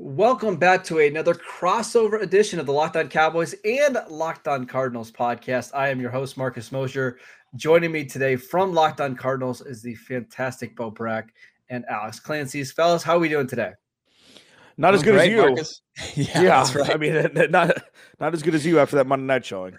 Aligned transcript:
Welcome 0.00 0.58
back 0.58 0.84
to 0.84 1.00
another 1.00 1.34
crossover 1.34 2.22
edition 2.22 2.60
of 2.60 2.66
the 2.66 2.72
Locked 2.72 2.96
On 2.96 3.08
Cowboys 3.08 3.56
and 3.64 3.98
Locked 4.08 4.46
On 4.46 4.64
Cardinals 4.64 5.10
podcast. 5.10 5.72
I 5.74 5.88
am 5.88 6.00
your 6.00 6.12
host, 6.12 6.36
Marcus 6.36 6.70
Mosher. 6.70 7.18
Joining 7.56 7.90
me 7.90 8.04
today 8.04 8.36
from 8.36 8.72
Locked 8.72 9.00
On 9.00 9.16
Cardinals 9.16 9.60
is 9.60 9.82
the 9.82 9.96
fantastic 9.96 10.76
Bo 10.76 10.92
Brack 10.92 11.34
and 11.68 11.84
Alex 11.86 12.20
Clancy's. 12.20 12.70
Fellas, 12.70 13.02
how 13.02 13.16
are 13.16 13.18
we 13.18 13.28
doing 13.28 13.48
today? 13.48 13.72
Not 14.76 14.94
as 14.94 15.02
good 15.02 15.14
great, 15.14 15.32
as 15.32 15.36
you. 15.36 15.36
Marcus. 15.38 15.80
Yeah, 16.14 16.42
yeah 16.42 16.78
right. 16.78 16.94
I 16.94 16.96
mean, 16.96 17.50
not 17.50 17.76
not 18.20 18.34
as 18.34 18.44
good 18.44 18.54
as 18.54 18.64
you 18.64 18.78
after 18.78 18.94
that 18.96 19.08
Monday 19.08 19.26
night 19.26 19.44
showing. 19.44 19.78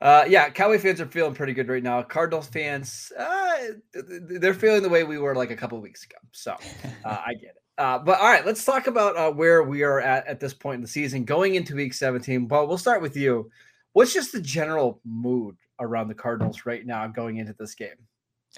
Uh, 0.00 0.24
yeah, 0.28 0.50
Cowboy 0.50 0.80
fans 0.80 1.00
are 1.00 1.06
feeling 1.06 1.32
pretty 1.32 1.52
good 1.52 1.68
right 1.68 1.82
now. 1.82 2.02
Cardinals 2.02 2.48
fans, 2.48 3.12
uh, 3.16 3.56
they're 3.94 4.52
feeling 4.52 4.82
the 4.82 4.88
way 4.88 5.04
we 5.04 5.16
were 5.16 5.36
like 5.36 5.52
a 5.52 5.56
couple 5.56 5.80
weeks 5.80 6.04
ago. 6.04 6.16
So 6.32 6.56
uh, 7.04 7.18
I 7.24 7.34
get 7.34 7.50
it. 7.50 7.62
Uh, 7.78 7.98
but 7.98 8.18
all 8.18 8.26
right, 8.26 8.46
let's 8.46 8.64
talk 8.64 8.86
about 8.86 9.16
uh, 9.16 9.30
where 9.30 9.62
we 9.62 9.82
are 9.82 10.00
at 10.00 10.26
at 10.26 10.40
this 10.40 10.54
point 10.54 10.76
in 10.76 10.82
the 10.82 10.88
season, 10.88 11.24
going 11.24 11.54
into 11.54 11.74
Week 11.74 11.92
17. 11.92 12.46
But 12.46 12.68
we'll 12.68 12.78
start 12.78 13.02
with 13.02 13.16
you. 13.16 13.50
What's 13.92 14.14
just 14.14 14.32
the 14.32 14.40
general 14.40 15.00
mood 15.04 15.56
around 15.78 16.08
the 16.08 16.14
Cardinals 16.14 16.64
right 16.64 16.84
now 16.84 17.06
going 17.06 17.36
into 17.36 17.54
this 17.58 17.74
game? 17.74 17.96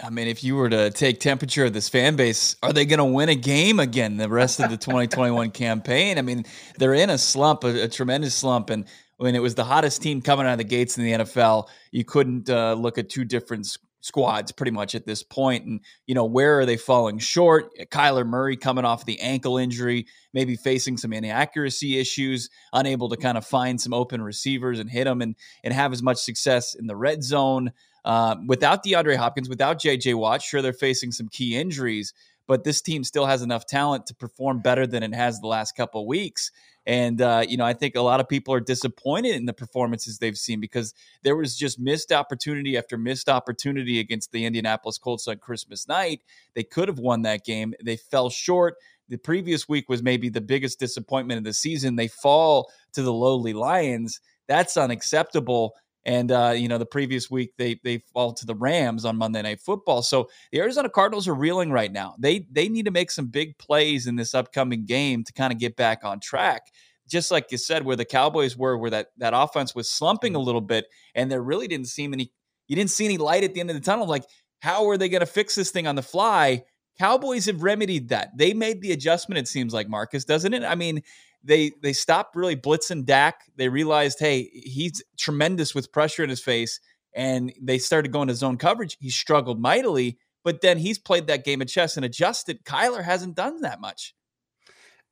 I 0.02 0.10
mean, 0.10 0.28
if 0.28 0.44
you 0.44 0.54
were 0.54 0.70
to 0.70 0.90
take 0.90 1.18
temperature 1.18 1.64
of 1.64 1.72
this 1.72 1.88
fan 1.88 2.14
base, 2.14 2.54
are 2.62 2.72
they 2.72 2.84
going 2.84 2.98
to 2.98 3.04
win 3.04 3.28
a 3.28 3.34
game 3.34 3.80
again 3.80 4.16
the 4.16 4.28
rest 4.28 4.60
of 4.60 4.70
the 4.70 4.76
2021 4.76 5.50
campaign? 5.52 6.18
I 6.18 6.22
mean, 6.22 6.44
they're 6.78 6.94
in 6.94 7.10
a 7.10 7.18
slump, 7.18 7.64
a, 7.64 7.84
a, 7.84 7.88
tremendous 7.88 8.34
slump, 8.34 8.70
and 8.70 8.84
when 9.16 9.34
it 9.34 9.42
was 9.42 9.56
the 9.56 9.64
hottest 9.64 10.00
team 10.00 10.22
coming 10.22 10.46
out 10.46 10.52
of 10.52 10.58
the 10.58 10.64
gates 10.64 10.96
in 10.96 11.04
the 11.04 11.12
NFL, 11.12 11.68
you 11.90 12.04
couldn't 12.04 12.48
uh, 12.48 12.74
look 12.74 12.98
at 12.98 13.08
two 13.08 13.24
different 13.24 13.66
squads 14.00 14.52
pretty 14.52 14.70
much 14.70 14.94
at 14.94 15.06
this. 15.06 15.24
And, 15.36 15.80
you 16.06 16.14
know, 16.14 16.24
where 16.24 16.58
are 16.58 16.66
they 16.66 16.76
falling 16.76 17.18
short? 17.18 17.70
Kyler 17.90 18.26
Murray 18.26 18.56
coming 18.56 18.84
off 18.84 19.04
the 19.04 19.20
ankle 19.20 19.58
injury, 19.58 20.06
maybe 20.32 20.56
facing 20.56 20.96
some 20.96 21.12
inaccuracy 21.12 21.98
issues, 21.98 22.48
unable 22.72 23.08
to 23.08 23.16
kind 23.16 23.38
of 23.38 23.46
find 23.46 23.80
some 23.80 23.94
open 23.94 24.22
receivers 24.22 24.78
and 24.78 24.90
hit 24.90 25.04
them 25.04 25.22
and, 25.22 25.34
and 25.64 25.74
have 25.74 25.92
as 25.92 26.02
much 26.02 26.18
success 26.18 26.74
in 26.74 26.86
the 26.86 26.96
red 26.96 27.22
zone. 27.22 27.72
Uh, 28.04 28.36
without 28.46 28.84
DeAndre 28.84 29.16
Hopkins, 29.16 29.48
without 29.48 29.80
JJ 29.80 30.14
Watt, 30.14 30.40
sure, 30.40 30.62
they're 30.62 30.72
facing 30.72 31.12
some 31.12 31.28
key 31.28 31.56
injuries, 31.56 32.14
but 32.46 32.64
this 32.64 32.80
team 32.80 33.04
still 33.04 33.26
has 33.26 33.42
enough 33.42 33.66
talent 33.66 34.06
to 34.06 34.14
perform 34.14 34.60
better 34.60 34.86
than 34.86 35.02
it 35.02 35.14
has 35.14 35.40
the 35.40 35.46
last 35.46 35.76
couple 35.76 36.06
weeks. 36.06 36.50
And, 36.88 37.20
uh, 37.20 37.44
you 37.46 37.58
know, 37.58 37.66
I 37.66 37.74
think 37.74 37.96
a 37.96 38.00
lot 38.00 38.18
of 38.18 38.30
people 38.30 38.54
are 38.54 38.60
disappointed 38.60 39.36
in 39.36 39.44
the 39.44 39.52
performances 39.52 40.18
they've 40.18 40.38
seen 40.38 40.58
because 40.58 40.94
there 41.22 41.36
was 41.36 41.54
just 41.54 41.78
missed 41.78 42.12
opportunity 42.12 42.78
after 42.78 42.96
missed 42.96 43.28
opportunity 43.28 44.00
against 44.00 44.32
the 44.32 44.46
Indianapolis 44.46 44.96
Colts 44.96 45.28
on 45.28 45.36
Christmas 45.36 45.86
night. 45.86 46.22
They 46.54 46.62
could 46.64 46.88
have 46.88 46.98
won 46.98 47.22
that 47.22 47.44
game. 47.44 47.74
They 47.84 47.96
fell 47.96 48.30
short. 48.30 48.76
The 49.10 49.18
previous 49.18 49.68
week 49.68 49.90
was 49.90 50.02
maybe 50.02 50.30
the 50.30 50.40
biggest 50.40 50.80
disappointment 50.80 51.36
of 51.36 51.44
the 51.44 51.52
season. 51.52 51.96
They 51.96 52.08
fall 52.08 52.72
to 52.94 53.02
the 53.02 53.12
lowly 53.12 53.52
Lions. 53.52 54.20
That's 54.46 54.78
unacceptable. 54.78 55.74
And 56.04 56.32
uh, 56.32 56.54
you 56.56 56.68
know, 56.68 56.78
the 56.78 56.86
previous 56.86 57.30
week 57.30 57.52
they 57.58 57.80
they 57.84 57.98
fall 58.12 58.32
to 58.32 58.46
the 58.46 58.54
Rams 58.54 59.04
on 59.04 59.16
Monday 59.16 59.42
Night 59.42 59.60
Football. 59.60 60.02
So 60.02 60.28
the 60.52 60.60
Arizona 60.60 60.88
Cardinals 60.88 61.28
are 61.28 61.34
reeling 61.34 61.70
right 61.70 61.92
now. 61.92 62.14
They 62.18 62.46
they 62.50 62.68
need 62.68 62.86
to 62.86 62.90
make 62.90 63.10
some 63.10 63.26
big 63.26 63.58
plays 63.58 64.06
in 64.06 64.16
this 64.16 64.34
upcoming 64.34 64.84
game 64.84 65.24
to 65.24 65.32
kind 65.32 65.52
of 65.52 65.58
get 65.58 65.76
back 65.76 66.04
on 66.04 66.20
track. 66.20 66.62
Just 67.08 67.30
like 67.30 67.50
you 67.50 67.58
said, 67.58 67.84
where 67.84 67.96
the 67.96 68.04
Cowboys 68.04 68.56
were, 68.56 68.76
where 68.78 68.90
that 68.90 69.08
that 69.18 69.34
offense 69.34 69.74
was 69.74 69.90
slumping 69.90 70.34
a 70.34 70.40
little 70.40 70.60
bit, 70.60 70.86
and 71.14 71.30
there 71.30 71.42
really 71.42 71.68
didn't 71.68 71.88
seem 71.88 72.12
any. 72.12 72.32
You 72.68 72.76
didn't 72.76 72.90
see 72.90 73.06
any 73.06 73.18
light 73.18 73.44
at 73.44 73.54
the 73.54 73.60
end 73.60 73.70
of 73.70 73.76
the 73.76 73.82
tunnel. 73.82 74.06
Like, 74.06 74.24
how 74.60 74.88
are 74.88 74.98
they 74.98 75.08
going 75.08 75.20
to 75.20 75.26
fix 75.26 75.54
this 75.54 75.70
thing 75.70 75.86
on 75.86 75.94
the 75.94 76.02
fly? 76.02 76.64
Cowboys 76.98 77.46
have 77.46 77.62
remedied 77.62 78.08
that. 78.08 78.36
They 78.36 78.52
made 78.54 78.82
the 78.82 78.92
adjustment. 78.92 79.38
It 79.38 79.48
seems 79.48 79.72
like 79.72 79.88
Marcus, 79.88 80.24
doesn't 80.24 80.52
it? 80.52 80.64
I 80.64 80.74
mean, 80.74 81.02
they 81.48 81.72
they 81.82 81.92
stopped 81.92 82.36
really 82.36 82.54
blitzing 82.54 83.04
Dak. 83.04 83.42
They 83.56 83.68
realized, 83.68 84.20
hey, 84.20 84.50
he's 84.52 85.02
tremendous 85.16 85.74
with 85.74 85.90
pressure 85.90 86.22
in 86.22 86.30
his 86.30 86.40
face, 86.40 86.78
and 87.14 87.52
they 87.60 87.78
started 87.78 88.12
going 88.12 88.28
to 88.28 88.34
zone 88.34 88.58
coverage. 88.58 88.96
He 89.00 89.10
struggled 89.10 89.60
mightily, 89.60 90.18
but 90.44 90.60
then 90.60 90.78
he's 90.78 90.98
played 90.98 91.26
that 91.26 91.44
game 91.44 91.62
of 91.62 91.68
chess 91.68 91.96
and 91.96 92.04
adjusted. 92.04 92.64
Kyler 92.64 93.02
hasn't 93.02 93.34
done 93.34 93.62
that 93.62 93.80
much. 93.80 94.14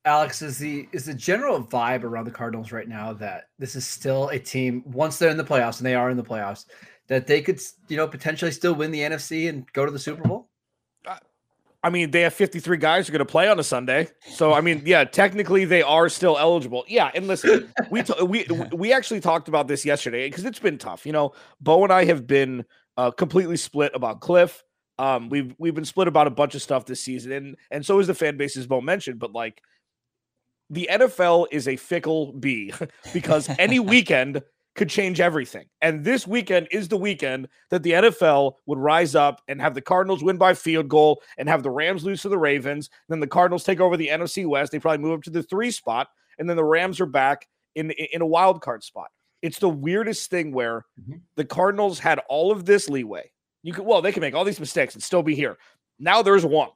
Alex, 0.05 0.41
is 0.43 0.59
the 0.59 0.89
is 0.93 1.07
the 1.07 1.15
general 1.15 1.65
vibe 1.65 2.05
around 2.05 2.27
the 2.27 2.31
Cardinals 2.31 2.71
right 2.71 2.89
now 2.89 3.13
that 3.15 3.49
this 3.59 3.75
is 3.75 3.85
still 3.85 4.29
a 4.29 4.39
team 4.39 4.85
once 4.87 5.19
they're 5.19 5.31
in 5.31 5.37
the 5.37 5.45
playoffs 5.45 5.79
and 5.79 5.87
they 5.87 5.97
are 5.97 6.11
in 6.11 6.17
the 6.17 6.23
playoffs 6.23 6.67
that 7.09 7.27
they 7.27 7.41
could 7.41 7.61
you 7.89 7.97
know 7.97 8.07
potentially 8.07 8.53
still 8.53 8.75
win 8.75 8.93
the 8.93 9.01
NFC 9.01 9.49
and 9.49 9.71
go 9.73 9.85
to 9.85 9.91
the 9.91 9.99
Super 9.99 10.23
Bowl? 10.23 10.49
Uh, 11.05 11.17
I 11.87 11.89
mean, 11.89 12.11
they 12.11 12.23
have 12.23 12.35
53 12.35 12.79
guys 12.79 13.07
who 13.07 13.13
are 13.13 13.17
going 13.19 13.25
to 13.25 13.31
play 13.31 13.47
on 13.47 13.61
a 13.61 13.63
Sunday. 13.63 14.09
So, 14.35 14.53
I 14.53 14.61
mean, 14.61 14.83
yeah, 14.85 15.05
technically 15.05 15.65
they 15.65 15.83
are 15.83 16.09
still 16.09 16.37
eligible. 16.37 16.83
Yeah, 16.89 17.13
and 17.15 17.29
listen, 17.29 17.73
we 17.93 18.03
t- 18.03 18.25
we 18.25 18.45
we 18.73 18.93
actually 18.93 19.21
talked 19.21 19.47
about 19.47 19.69
this 19.69 19.85
yesterday 19.85 20.29
because 20.29 20.45
it's 20.45 20.59
been 20.59 20.79
tough. 20.79 21.07
You 21.07 21.13
know, 21.13 21.33
Bo 21.61 21.85
and 21.85 21.93
I 21.93 22.05
have 22.07 22.27
been 22.27 22.65
uh, 22.97 23.13
completely 23.13 23.57
split 23.57 23.93
about 23.95 24.21
Kliff. 24.21 24.63
Um, 24.99 25.29
we've 25.29 25.55
we've 25.59 25.77
been 25.77 25.85
split 25.85 26.09
about 26.09 26.27
a 26.27 26.31
bunch 26.31 26.57
of 26.57 26.63
stuff 26.63 26.87
this 26.87 27.01
season, 27.01 27.31
and 27.31 27.57
and 27.71 27.87
so 27.87 28.01
is 28.01 28.09
the 28.09 28.15
fan 28.15 28.37
base, 28.37 28.57
as 28.57 28.67
Bo 28.67 28.81
mentioned. 28.81 29.21
But 29.21 29.33
like, 29.33 29.63
the 30.69 30.89
NFL 30.91 31.47
is 31.53 31.69
a 31.69 31.77
fickle 31.77 32.33
bee 32.33 32.75
because 33.13 33.49
any 33.61 33.79
weekend 33.95 34.43
could 34.77 34.89
change 34.89 35.21
everything. 35.21 35.67
And 35.81 36.05
this 36.05 36.27
weekend 36.27 36.69
is 36.71 36.89
the 36.89 36.97
weekend 36.97 37.49
that 37.71 37.83
the 37.83 37.93
NFL 37.93 38.55
would 38.67 38.79
rise 38.79 39.15
up 39.15 39.43
and 39.49 39.61
have 39.61 39.75
the 39.75 39.81
Cardinals 39.81 40.23
win 40.23 40.37
by 40.37 40.55
field 40.55 40.89
goal 40.89 41.23
and 41.39 41.49
have 41.49 41.63
the 41.63 41.71
Rams 41.71 42.05
lose 42.05 42.23
to 42.23 42.29
the 42.29 42.39
Ravens. 42.39 42.91
Then 43.09 43.21
the 43.21 43.27
Cardinals 43.27 43.65
take 43.65 43.81
over 43.81 43.97
the 43.97 44.09
NFC 44.09 44.47
West. 44.47 44.73
They 44.73 44.79
probably 44.79 45.03
move 45.03 45.19
up 45.19 45.25
to 45.25 45.31
the 45.31 45.43
three 45.43 45.71
spot, 45.71 46.09
and 46.39 46.49
then 46.49 46.57
the 46.57 46.65
Rams 46.65 47.01
are 47.01 47.07
back 47.07 47.49
in 47.75 47.91
in 47.91 48.21
a 48.23 48.27
wild 48.27 48.61
card 48.61 48.85
spot. 48.85 49.09
It's 49.43 49.59
the 49.59 49.69
weirdest 49.69 50.31
thing 50.31 50.53
where 50.53 50.85
mm-hmm. 51.01 51.19
the 51.37 51.45
Cardinals 51.45 51.99
had 51.99 52.21
all 52.29 52.53
of 52.53 52.65
this 52.65 52.89
leeway. 52.89 53.31
You 53.63 53.73
could 53.73 53.87
well, 53.87 54.03
they 54.03 54.13
can 54.13 54.21
make 54.21 54.35
all 54.35 54.45
these 54.45 54.61
mistakes 54.61 54.95
and 54.95 55.03
still 55.03 55.23
be 55.23 55.35
here. 55.35 55.57
Now 55.99 56.23
there's 56.23 56.45
one. 56.45 56.71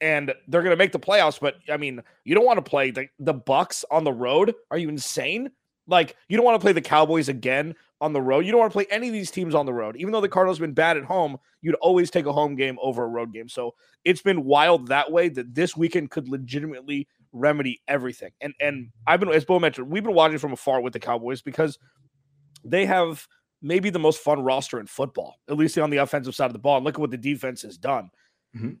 And 0.00 0.34
they're 0.48 0.62
going 0.62 0.72
to 0.72 0.76
make 0.76 0.90
the 0.90 0.98
playoffs, 0.98 1.38
but 1.38 1.58
I 1.70 1.76
mean, 1.76 2.02
you 2.24 2.34
don't 2.34 2.44
want 2.44 2.56
to 2.56 2.68
play 2.68 2.90
the, 2.90 3.06
the 3.20 3.34
Bucs 3.34 3.84
on 3.88 4.02
the 4.02 4.12
road. 4.12 4.52
Are 4.68 4.76
you 4.76 4.88
insane? 4.88 5.52
Like, 5.86 6.16
you 6.28 6.36
don't 6.36 6.44
want 6.44 6.60
to 6.60 6.64
play 6.64 6.72
the 6.72 6.80
Cowboys 6.80 7.28
again 7.28 7.74
on 8.00 8.12
the 8.12 8.20
road. 8.20 8.44
You 8.44 8.52
don't 8.52 8.60
want 8.60 8.72
to 8.72 8.76
play 8.76 8.86
any 8.90 9.08
of 9.08 9.12
these 9.12 9.30
teams 9.30 9.54
on 9.54 9.66
the 9.66 9.72
road. 9.72 9.96
Even 9.96 10.12
though 10.12 10.20
the 10.20 10.28
Cardinals 10.28 10.58
have 10.58 10.62
been 10.62 10.74
bad 10.74 10.96
at 10.96 11.04
home, 11.04 11.38
you'd 11.60 11.74
always 11.76 12.10
take 12.10 12.26
a 12.26 12.32
home 12.32 12.56
game 12.56 12.78
over 12.82 13.04
a 13.04 13.08
road 13.08 13.32
game. 13.32 13.48
So 13.48 13.74
it's 14.04 14.22
been 14.22 14.44
wild 14.44 14.88
that 14.88 15.10
way 15.10 15.28
that 15.30 15.54
this 15.54 15.76
weekend 15.76 16.10
could 16.10 16.28
legitimately 16.28 17.08
remedy 17.32 17.80
everything. 17.88 18.32
And 18.40 18.54
and 18.60 18.88
I've 19.06 19.20
been, 19.20 19.28
as 19.30 19.44
Bo 19.44 19.58
mentioned, 19.58 19.88
we've 19.88 20.04
been 20.04 20.14
watching 20.14 20.38
from 20.38 20.52
afar 20.52 20.80
with 20.80 20.92
the 20.92 21.00
Cowboys 21.00 21.42
because 21.42 21.78
they 22.64 22.86
have 22.86 23.26
maybe 23.62 23.90
the 23.90 23.98
most 23.98 24.20
fun 24.20 24.42
roster 24.42 24.80
in 24.80 24.86
football, 24.86 25.36
at 25.48 25.56
least 25.56 25.78
on 25.78 25.90
the 25.90 25.98
offensive 25.98 26.34
side 26.34 26.46
of 26.46 26.52
the 26.52 26.58
ball. 26.58 26.76
And 26.76 26.84
look 26.84 26.96
at 26.96 27.00
what 27.00 27.10
the 27.10 27.16
defense 27.16 27.62
has 27.62 27.78
done. 27.78 28.10
Mm-hmm. 28.56 28.72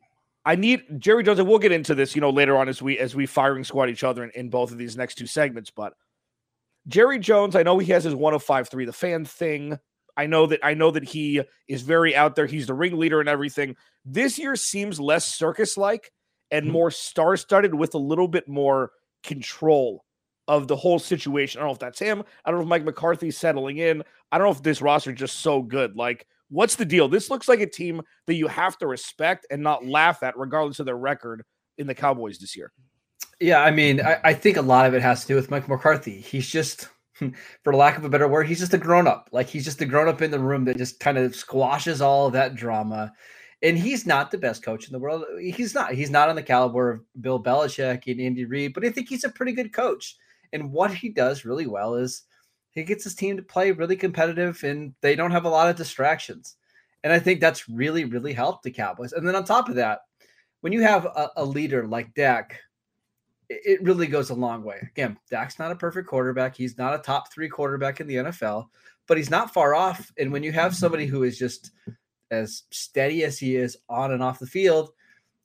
I 0.44 0.56
need 0.56 0.82
Jerry 0.98 1.22
Jones, 1.22 1.38
and 1.38 1.48
we'll 1.48 1.60
get 1.60 1.70
into 1.70 1.94
this, 1.94 2.16
you 2.16 2.20
know, 2.20 2.30
later 2.30 2.56
on 2.56 2.68
as 2.68 2.82
we 2.82 2.98
as 2.98 3.14
we 3.14 3.26
firing 3.26 3.62
squad 3.62 3.88
each 3.88 4.02
other 4.02 4.24
in, 4.24 4.30
in 4.30 4.50
both 4.50 4.72
of 4.72 4.78
these 4.78 4.96
next 4.96 5.14
two 5.14 5.26
segments, 5.26 5.70
but 5.70 5.94
Jerry 6.88 7.18
Jones, 7.18 7.56
I 7.56 7.62
know 7.62 7.78
he 7.78 7.92
has 7.92 8.04
his 8.04 8.14
105.3 8.14 8.86
the 8.86 8.92
fan 8.92 9.24
thing. 9.24 9.78
I 10.16 10.26
know 10.26 10.46
that 10.46 10.60
I 10.62 10.74
know 10.74 10.90
that 10.90 11.04
he 11.04 11.42
is 11.68 11.82
very 11.82 12.14
out 12.14 12.36
there. 12.36 12.46
He's 12.46 12.66
the 12.66 12.74
ringleader 12.74 13.20
and 13.20 13.28
everything. 13.28 13.76
This 14.04 14.38
year 14.38 14.56
seems 14.56 15.00
less 15.00 15.26
circus 15.26 15.76
like 15.76 16.12
and 16.50 16.64
mm-hmm. 16.64 16.72
more 16.72 16.90
star 16.90 17.36
studded 17.36 17.74
with 17.74 17.94
a 17.94 17.98
little 17.98 18.28
bit 18.28 18.46
more 18.48 18.90
control 19.22 20.04
of 20.48 20.68
the 20.68 20.76
whole 20.76 20.98
situation. 20.98 21.58
I 21.58 21.62
don't 21.62 21.68
know 21.68 21.74
if 21.74 21.78
that's 21.78 21.98
him. 21.98 22.22
I 22.44 22.50
don't 22.50 22.58
know 22.60 22.64
if 22.64 22.68
Mike 22.68 22.84
McCarthy's 22.84 23.38
settling 23.38 23.78
in. 23.78 24.02
I 24.30 24.38
don't 24.38 24.46
know 24.46 24.52
if 24.52 24.62
this 24.62 24.82
roster 24.82 25.12
is 25.12 25.18
just 25.18 25.40
so 25.40 25.62
good. 25.62 25.96
Like, 25.96 26.26
what's 26.50 26.76
the 26.76 26.84
deal? 26.84 27.08
This 27.08 27.30
looks 27.30 27.48
like 27.48 27.60
a 27.60 27.66
team 27.66 28.02
that 28.26 28.34
you 28.34 28.48
have 28.48 28.76
to 28.78 28.86
respect 28.86 29.46
and 29.50 29.62
not 29.62 29.86
laugh 29.86 30.22
at, 30.22 30.36
regardless 30.36 30.80
of 30.80 30.86
their 30.86 30.96
record 30.96 31.42
in 31.78 31.86
the 31.86 31.94
Cowboys 31.94 32.38
this 32.38 32.56
year. 32.56 32.72
Yeah, 33.42 33.60
I 33.60 33.72
mean, 33.72 34.00
I, 34.00 34.20
I, 34.22 34.34
think 34.34 34.56
a 34.56 34.62
lot 34.62 34.86
of 34.86 34.94
it 34.94 35.02
has 35.02 35.22
to 35.22 35.26
do 35.26 35.34
with 35.34 35.50
Mike 35.50 35.68
McCarthy. 35.68 36.20
He's 36.20 36.48
just, 36.48 36.88
for 37.64 37.74
lack 37.74 37.98
of 37.98 38.04
a 38.04 38.08
better 38.08 38.28
word, 38.28 38.46
he's 38.46 38.60
just 38.60 38.72
a 38.72 38.78
grown 38.78 39.08
up. 39.08 39.28
Like 39.32 39.48
he's 39.48 39.64
just 39.64 39.80
a 39.80 39.84
grown 39.84 40.06
up 40.06 40.22
in 40.22 40.30
the 40.30 40.38
room 40.38 40.64
that 40.66 40.76
just 40.76 41.00
kind 41.00 41.18
of 41.18 41.34
squashes 41.34 42.00
all 42.00 42.28
of 42.28 42.34
that 42.34 42.54
drama. 42.54 43.12
And 43.60 43.76
he's 43.76 44.06
not 44.06 44.30
the 44.30 44.38
best 44.38 44.62
coach 44.62 44.86
in 44.86 44.92
the 44.92 44.98
world. 45.00 45.24
He's 45.40 45.74
not. 45.74 45.92
He's 45.92 46.10
not 46.10 46.28
on 46.28 46.36
the 46.36 46.42
caliber 46.42 46.90
of 46.90 47.00
Bill 47.20 47.42
Belichick 47.42 48.06
and 48.06 48.20
Andy 48.20 48.44
Reid, 48.44 48.74
but 48.74 48.84
I 48.84 48.90
think 48.90 49.08
he's 49.08 49.24
a 49.24 49.28
pretty 49.28 49.52
good 49.52 49.72
coach. 49.72 50.16
And 50.52 50.70
what 50.70 50.94
he 50.94 51.08
does 51.08 51.44
really 51.44 51.66
well 51.66 51.96
is 51.96 52.22
he 52.70 52.84
gets 52.84 53.02
his 53.02 53.16
team 53.16 53.36
to 53.36 53.42
play 53.42 53.72
really 53.72 53.96
competitive 53.96 54.62
and 54.62 54.94
they 55.00 55.16
don't 55.16 55.32
have 55.32 55.46
a 55.46 55.50
lot 55.50 55.68
of 55.68 55.74
distractions. 55.74 56.54
And 57.02 57.12
I 57.12 57.18
think 57.18 57.40
that's 57.40 57.68
really, 57.68 58.04
really 58.04 58.34
helped 58.34 58.62
the 58.62 58.70
Cowboys. 58.70 59.12
And 59.12 59.26
then 59.26 59.34
on 59.34 59.44
top 59.44 59.68
of 59.68 59.74
that, 59.74 60.00
when 60.60 60.72
you 60.72 60.82
have 60.82 61.06
a, 61.06 61.30
a 61.36 61.44
leader 61.44 61.88
like 61.88 62.14
Dak, 62.14 62.60
it, 63.64 63.82
really 63.82 64.06
goes 64.06 64.30
a 64.30 64.34
long 64.34 64.62
way. 64.62 64.78
Again, 64.92 65.18
Dak's 65.30 65.58
not 65.58 65.72
a 65.72 65.76
perfect 65.76 66.08
quarterback. 66.08 66.56
He's 66.56 66.78
not 66.78 66.94
a 66.94 66.98
top 66.98 67.32
three 67.32 67.48
quarterback 67.48 68.00
in 68.00 68.06
the 68.06 68.16
NFL, 68.16 68.68
but 69.06 69.16
he's 69.16 69.30
not 69.30 69.52
far 69.52 69.74
off. 69.74 70.10
And 70.18 70.32
when 70.32 70.42
you 70.42 70.52
have 70.52 70.74
somebody 70.74 71.06
who 71.06 71.22
is 71.22 71.38
just 71.38 71.72
as 72.30 72.64
steady 72.70 73.24
as 73.24 73.38
he 73.38 73.56
is 73.56 73.76
on 73.88 74.12
and 74.12 74.22
off 74.22 74.38
the 74.38 74.46
field, 74.46 74.92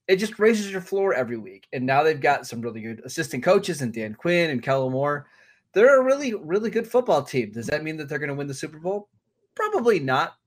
it 0.07 0.17
just 0.17 0.39
raises 0.39 0.71
your 0.71 0.81
floor 0.81 1.13
every 1.13 1.37
week. 1.37 1.67
And 1.73 1.85
now 1.85 2.03
they've 2.03 2.19
got 2.19 2.47
some 2.47 2.61
really 2.61 2.81
good 2.81 3.01
assistant 3.03 3.43
coaches 3.43 3.81
and 3.81 3.93
Dan 3.93 4.15
Quinn 4.15 4.49
and 4.49 4.63
Kellen 4.63 4.93
Moore. 4.93 5.27
They're 5.73 5.99
a 5.99 6.03
really, 6.03 6.33
really 6.33 6.69
good 6.69 6.87
football 6.87 7.23
team. 7.23 7.51
Does 7.51 7.67
that 7.67 7.83
mean 7.83 7.97
that 7.97 8.07
they're 8.07 8.19
going 8.19 8.29
to 8.29 8.35
win 8.35 8.47
the 8.47 8.53
Super 8.53 8.79
Bowl? 8.79 9.09
Probably 9.53 9.99
not, 9.99 10.37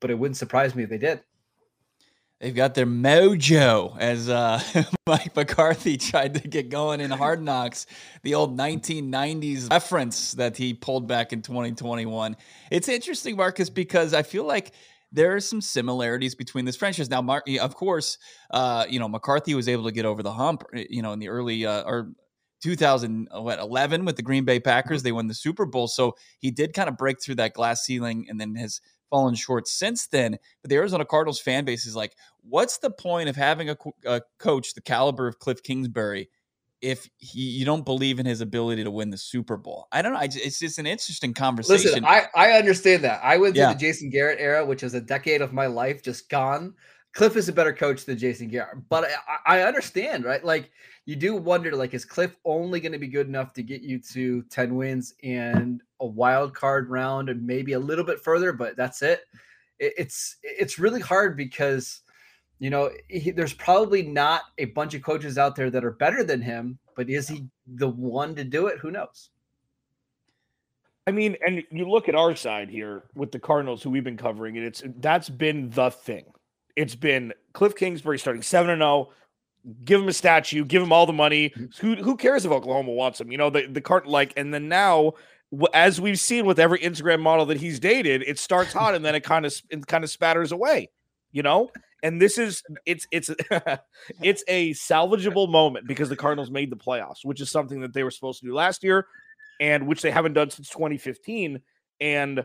but 0.00 0.10
it 0.10 0.18
wouldn't 0.18 0.36
surprise 0.36 0.74
me 0.74 0.82
if 0.82 0.90
they 0.90 0.98
did. 0.98 1.20
They've 2.40 2.54
got 2.54 2.74
their 2.74 2.86
mojo, 2.86 3.96
as 3.98 4.28
uh, 4.28 4.60
Mike 5.06 5.34
McCarthy 5.34 5.96
tried 5.96 6.34
to 6.34 6.46
get 6.46 6.68
going 6.68 7.00
in 7.00 7.10
Hard 7.10 7.42
Knocks, 7.42 7.86
the 8.22 8.34
old 8.34 8.58
1990s 8.58 9.70
reference 9.70 10.32
that 10.32 10.54
he 10.54 10.74
pulled 10.74 11.08
back 11.08 11.32
in 11.32 11.40
2021. 11.40 12.36
It's 12.70 12.88
interesting, 12.90 13.36
Marcus, 13.36 13.70
because 13.70 14.12
I 14.12 14.22
feel 14.22 14.44
like 14.44 14.74
there 15.12 15.34
are 15.34 15.40
some 15.40 15.62
similarities 15.62 16.34
between 16.34 16.66
this 16.66 16.76
franchise. 16.76 17.08
Now, 17.08 17.22
Mark, 17.22 17.44
of 17.58 17.74
course, 17.74 18.18
uh, 18.50 18.84
you 18.86 18.98
know 18.98 19.08
McCarthy 19.08 19.54
was 19.54 19.66
able 19.66 19.84
to 19.84 19.92
get 19.92 20.04
over 20.04 20.22
the 20.22 20.32
hump, 20.32 20.62
uh, 20.76 20.80
you 20.90 21.00
know, 21.00 21.12
in 21.12 21.18
the 21.18 21.28
early 21.28 21.64
uh, 21.64 21.84
or 21.84 22.12
2011 22.62 24.04
with 24.04 24.16
the 24.16 24.22
Green 24.22 24.44
Bay 24.44 24.60
Packers. 24.60 25.02
They 25.02 25.12
won 25.12 25.28
the 25.28 25.34
Super 25.34 25.64
Bowl, 25.64 25.88
so 25.88 26.16
he 26.38 26.50
did 26.50 26.74
kind 26.74 26.90
of 26.90 26.98
break 26.98 27.22
through 27.22 27.36
that 27.36 27.54
glass 27.54 27.82
ceiling, 27.82 28.26
and 28.28 28.38
then 28.38 28.56
has 28.56 28.82
fallen 29.10 29.34
short 29.34 29.68
since 29.68 30.06
then. 30.06 30.38
But 30.62 30.70
the 30.70 30.76
Arizona 30.76 31.04
Cardinals 31.04 31.40
fan 31.40 31.64
base 31.64 31.86
is 31.86 31.96
like, 31.96 32.14
what's 32.42 32.78
the 32.78 32.90
point 32.90 33.28
of 33.28 33.36
having 33.36 33.70
a, 33.70 33.76
a 34.04 34.22
coach 34.38 34.74
the 34.74 34.80
caliber 34.80 35.26
of 35.26 35.38
Kliff 35.38 35.62
Kingsbury 35.62 36.28
if 36.82 37.08
he, 37.16 37.40
you 37.40 37.64
don't 37.64 37.84
believe 37.84 38.18
in 38.18 38.26
his 38.26 38.40
ability 38.40 38.84
to 38.84 38.90
win 38.90 39.10
the 39.10 39.18
Super 39.18 39.56
Bowl? 39.56 39.88
I 39.90 40.02
don't 40.02 40.12
know. 40.12 40.18
I 40.18 40.26
just, 40.26 40.44
it's 40.44 40.58
just 40.58 40.78
an 40.78 40.86
interesting 40.86 41.34
conversation. 41.34 41.84
Listen, 41.84 42.04
I, 42.04 42.26
I 42.34 42.52
understand 42.52 43.04
that. 43.04 43.20
I 43.22 43.38
went 43.38 43.54
through 43.54 43.64
yeah. 43.64 43.72
the 43.72 43.78
Jason 43.78 44.10
Garrett 44.10 44.40
era, 44.40 44.64
which 44.64 44.82
is 44.82 44.94
a 44.94 45.00
decade 45.00 45.42
of 45.42 45.52
my 45.52 45.66
life 45.66 46.02
just 46.02 46.28
gone. 46.28 46.74
Kliff 47.16 47.34
is 47.34 47.48
a 47.48 47.52
better 47.52 47.72
coach 47.72 48.04
than 48.04 48.18
Jason 48.18 48.48
Garrett, 48.48 48.86
but 48.90 49.08
I, 49.46 49.60
I 49.60 49.62
understand, 49.62 50.24
right? 50.24 50.44
Like 50.44 50.70
you 51.06 51.16
do 51.16 51.34
wonder, 51.34 51.74
like, 51.74 51.94
is 51.94 52.04
Kliff 52.04 52.34
only 52.44 52.78
going 52.78 52.92
to 52.92 52.98
be 52.98 53.06
good 53.06 53.26
enough 53.26 53.54
to 53.54 53.62
get 53.62 53.80
you 53.80 53.98
to 54.12 54.42
10 54.42 54.74
wins 54.74 55.14
and 55.22 55.80
a 56.00 56.06
wild 56.06 56.52
card 56.52 56.90
round 56.90 57.30
and 57.30 57.46
maybe 57.46 57.72
a 57.72 57.78
little 57.78 58.04
bit 58.04 58.20
further, 58.20 58.52
but 58.52 58.76
that's 58.76 59.00
it. 59.00 59.20
it 59.78 59.94
it's 59.96 60.36
it's 60.42 60.78
really 60.78 61.00
hard 61.00 61.38
because 61.38 62.02
you 62.58 62.68
know 62.68 62.90
he, 63.08 63.30
there's 63.30 63.54
probably 63.54 64.02
not 64.02 64.42
a 64.58 64.66
bunch 64.66 64.92
of 64.92 65.02
coaches 65.02 65.38
out 65.38 65.56
there 65.56 65.70
that 65.70 65.86
are 65.86 65.92
better 65.92 66.22
than 66.22 66.42
him, 66.42 66.78
but 66.96 67.08
is 67.08 67.28
he 67.28 67.46
the 67.66 67.88
one 67.88 68.34
to 68.34 68.44
do 68.44 68.66
it? 68.66 68.78
Who 68.78 68.90
knows? 68.90 69.30
I 71.06 71.12
mean, 71.12 71.36
and 71.46 71.62
you 71.70 71.88
look 71.88 72.10
at 72.10 72.14
our 72.14 72.36
side 72.36 72.68
here 72.68 73.04
with 73.14 73.32
the 73.32 73.38
Cardinals, 73.38 73.82
who 73.82 73.88
we've 73.88 74.04
been 74.04 74.18
covering, 74.18 74.58
and 74.58 74.66
it's 74.66 74.82
that's 74.98 75.30
been 75.30 75.70
the 75.70 75.90
thing. 75.90 76.26
It's 76.76 76.94
been 76.94 77.32
Kliff 77.54 77.76
Kingsbury 77.76 78.18
starting 78.18 78.42
seven 78.42 78.70
and 78.70 78.80
zero. 78.80 79.08
Oh, 79.10 79.12
give 79.84 80.00
him 80.00 80.08
a 80.08 80.12
statue, 80.12 80.64
give 80.64 80.82
him 80.82 80.92
all 80.92 81.06
the 81.06 81.12
money. 81.12 81.50
Mm-hmm. 81.50 81.86
Who 81.86 82.02
who 82.02 82.16
cares 82.16 82.44
if 82.44 82.52
Oklahoma 82.52 82.92
wants 82.92 83.20
him? 83.20 83.32
You 83.32 83.38
know 83.38 83.50
the 83.50 83.66
the 83.66 83.80
cart 83.80 84.06
like, 84.06 84.32
and 84.36 84.52
then 84.52 84.68
now 84.68 85.14
as 85.72 86.00
we've 86.00 86.18
seen 86.18 86.44
with 86.44 86.58
every 86.58 86.78
Instagram 86.80 87.20
model 87.20 87.46
that 87.46 87.58
he's 87.58 87.78
dated, 87.78 88.22
it 88.26 88.38
starts 88.38 88.72
hot 88.72 88.94
and 88.94 89.04
then 89.04 89.14
it 89.14 89.22
kind 89.22 89.46
of 89.46 89.54
it 89.70 89.86
kind 89.86 90.04
of 90.04 90.10
spatters 90.10 90.52
away, 90.52 90.90
you 91.32 91.42
know. 91.42 91.70
And 92.02 92.20
this 92.20 92.38
is 92.38 92.62
it's 92.84 93.06
it's 93.10 93.30
it's 94.22 94.44
a 94.48 94.70
salvageable 94.72 95.48
moment 95.48 95.86
because 95.86 96.08
the 96.08 96.16
Cardinals 96.16 96.50
made 96.50 96.70
the 96.70 96.76
playoffs, 96.76 97.24
which 97.24 97.40
is 97.40 97.50
something 97.50 97.80
that 97.80 97.92
they 97.92 98.02
were 98.02 98.10
supposed 98.10 98.40
to 98.40 98.46
do 98.46 98.54
last 98.54 98.84
year, 98.84 99.06
and 99.60 99.86
which 99.86 100.02
they 100.02 100.10
haven't 100.10 100.34
done 100.34 100.50
since 100.50 100.68
2015. 100.70 101.60
And 102.00 102.44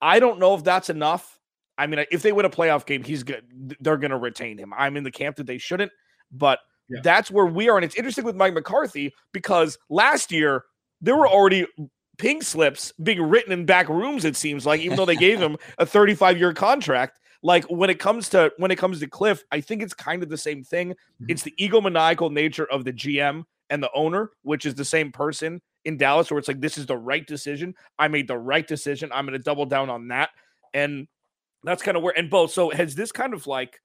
I 0.00 0.20
don't 0.20 0.38
know 0.38 0.54
if 0.54 0.64
that's 0.64 0.90
enough. 0.90 1.38
I 1.76 1.86
mean, 1.86 2.04
if 2.10 2.22
they 2.22 2.32
win 2.32 2.46
a 2.46 2.50
playoff 2.50 2.86
game, 2.86 3.02
he's 3.02 3.22
good. 3.22 3.76
They're 3.80 3.96
going 3.96 4.10
to 4.12 4.16
retain 4.16 4.58
him. 4.58 4.72
I'm 4.76 4.96
in 4.96 5.04
the 5.04 5.10
camp 5.10 5.36
that 5.36 5.46
they 5.46 5.58
shouldn't, 5.58 5.92
but 6.30 6.60
yeah. 6.88 7.00
that's 7.02 7.30
where 7.30 7.46
we 7.46 7.68
are. 7.68 7.76
And 7.76 7.84
it's 7.84 7.96
interesting 7.96 8.24
with 8.24 8.36
Mike 8.36 8.54
McCarthy 8.54 9.12
because 9.32 9.78
last 9.88 10.30
year 10.30 10.64
there 11.00 11.16
were 11.16 11.28
already 11.28 11.66
pink 12.18 12.42
slips 12.42 12.92
being 13.02 13.22
written 13.22 13.52
in 13.52 13.66
back 13.66 13.88
rooms 13.88 14.24
it 14.24 14.36
seems 14.36 14.64
like 14.64 14.80
even 14.80 14.96
though 14.96 15.04
they 15.04 15.16
gave 15.16 15.40
him 15.40 15.56
a 15.78 15.86
35 15.86 16.38
year 16.38 16.52
contract 16.52 17.20
like 17.42 17.64
when 17.64 17.90
it 17.90 17.98
comes 17.98 18.28
to 18.28 18.52
when 18.58 18.70
it 18.70 18.76
comes 18.76 19.00
to 19.00 19.08
Kliff 19.08 19.42
i 19.50 19.60
think 19.60 19.82
it's 19.82 19.94
kind 19.94 20.22
of 20.22 20.28
the 20.28 20.38
same 20.38 20.62
thing 20.62 20.90
mm-hmm. 20.90 21.26
it's 21.28 21.42
the 21.42 21.54
egomaniacal 21.58 22.30
nature 22.30 22.66
of 22.66 22.84
the 22.84 22.92
gm 22.92 23.44
and 23.70 23.82
the 23.82 23.90
owner 23.94 24.30
which 24.42 24.64
is 24.64 24.74
the 24.74 24.84
same 24.84 25.10
person 25.10 25.60
in 25.84 25.96
dallas 25.96 26.30
where 26.30 26.38
it's 26.38 26.48
like 26.48 26.60
this 26.60 26.78
is 26.78 26.86
the 26.86 26.96
right 26.96 27.26
decision 27.26 27.74
i 27.98 28.06
made 28.06 28.28
the 28.28 28.38
right 28.38 28.68
decision 28.68 29.10
i'm 29.12 29.26
going 29.26 29.36
to 29.36 29.42
double 29.42 29.66
down 29.66 29.90
on 29.90 30.08
that 30.08 30.30
and 30.72 31.08
that's 31.66 31.82
kind 31.82 31.96
of 31.96 32.02
where 32.02 32.16
and 32.16 32.30
both 32.30 32.52
so 32.52 32.70
has 32.70 32.94
this 32.94 33.12
kind 33.12 33.34
of 33.34 33.46
like 33.46 33.80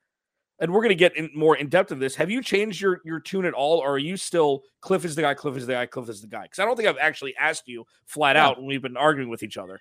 and 0.59 0.73
we're 0.73 0.81
going 0.81 0.89
to 0.89 0.95
get 0.95 1.15
in 1.15 1.29
more 1.33 1.55
in 1.55 1.69
depth 1.69 1.91
of 1.91 1.99
this. 1.99 2.15
Have 2.15 2.29
you 2.29 2.41
changed 2.41 2.81
your 2.81 3.01
your 3.05 3.19
tune 3.19 3.45
at 3.45 3.53
all, 3.53 3.79
or 3.79 3.93
are 3.93 3.99
you 3.99 4.17
still 4.17 4.63
Kliff 4.83 5.05
is 5.05 5.15
the 5.15 5.21
guy, 5.21 5.33
Kliff 5.33 5.55
is 5.57 5.67
the 5.67 5.73
guy, 5.73 5.87
Kliff 5.87 6.09
is 6.09 6.21
the 6.21 6.27
guy? 6.27 6.43
Because 6.43 6.59
I 6.59 6.65
don't 6.65 6.75
think 6.75 6.89
I've 6.89 6.97
actually 6.97 7.35
asked 7.39 7.67
you 7.67 7.85
flat 8.05 8.35
out 8.35 8.57
when 8.57 8.67
we've 8.67 8.81
been 8.81 8.97
arguing 8.97 9.29
with 9.29 9.43
each 9.43 9.57
other. 9.57 9.79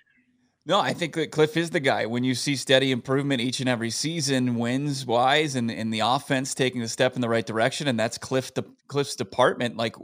No, 0.67 0.79
I 0.79 0.93
think 0.93 1.15
that 1.15 1.33
Kliff 1.33 1.57
is 1.57 1.71
the 1.71 1.81
guy. 1.81 2.05
When 2.05 2.25
you 2.25 2.35
see 2.35 2.55
steady 2.55 2.91
improvement 2.91 3.41
each 3.41 3.61
and 3.61 3.71
every 3.71 3.89
season, 3.89 4.57
wins 4.57 5.07
wise, 5.07 5.55
and, 5.55 5.71
and 5.71 5.93
the 5.93 6.01
offense 6.01 6.53
taking 6.53 6.83
a 6.83 6.89
step 6.89 7.15
in 7.15 7.23
the 7.23 7.29
right 7.29 7.47
direction, 7.47 7.89
and 7.89 7.99
that's 7.99 8.19
Kliff 8.19 8.53
the 8.53 8.65
Kliff's 8.87 9.17
department. 9.17 9.79
Like 9.79 9.97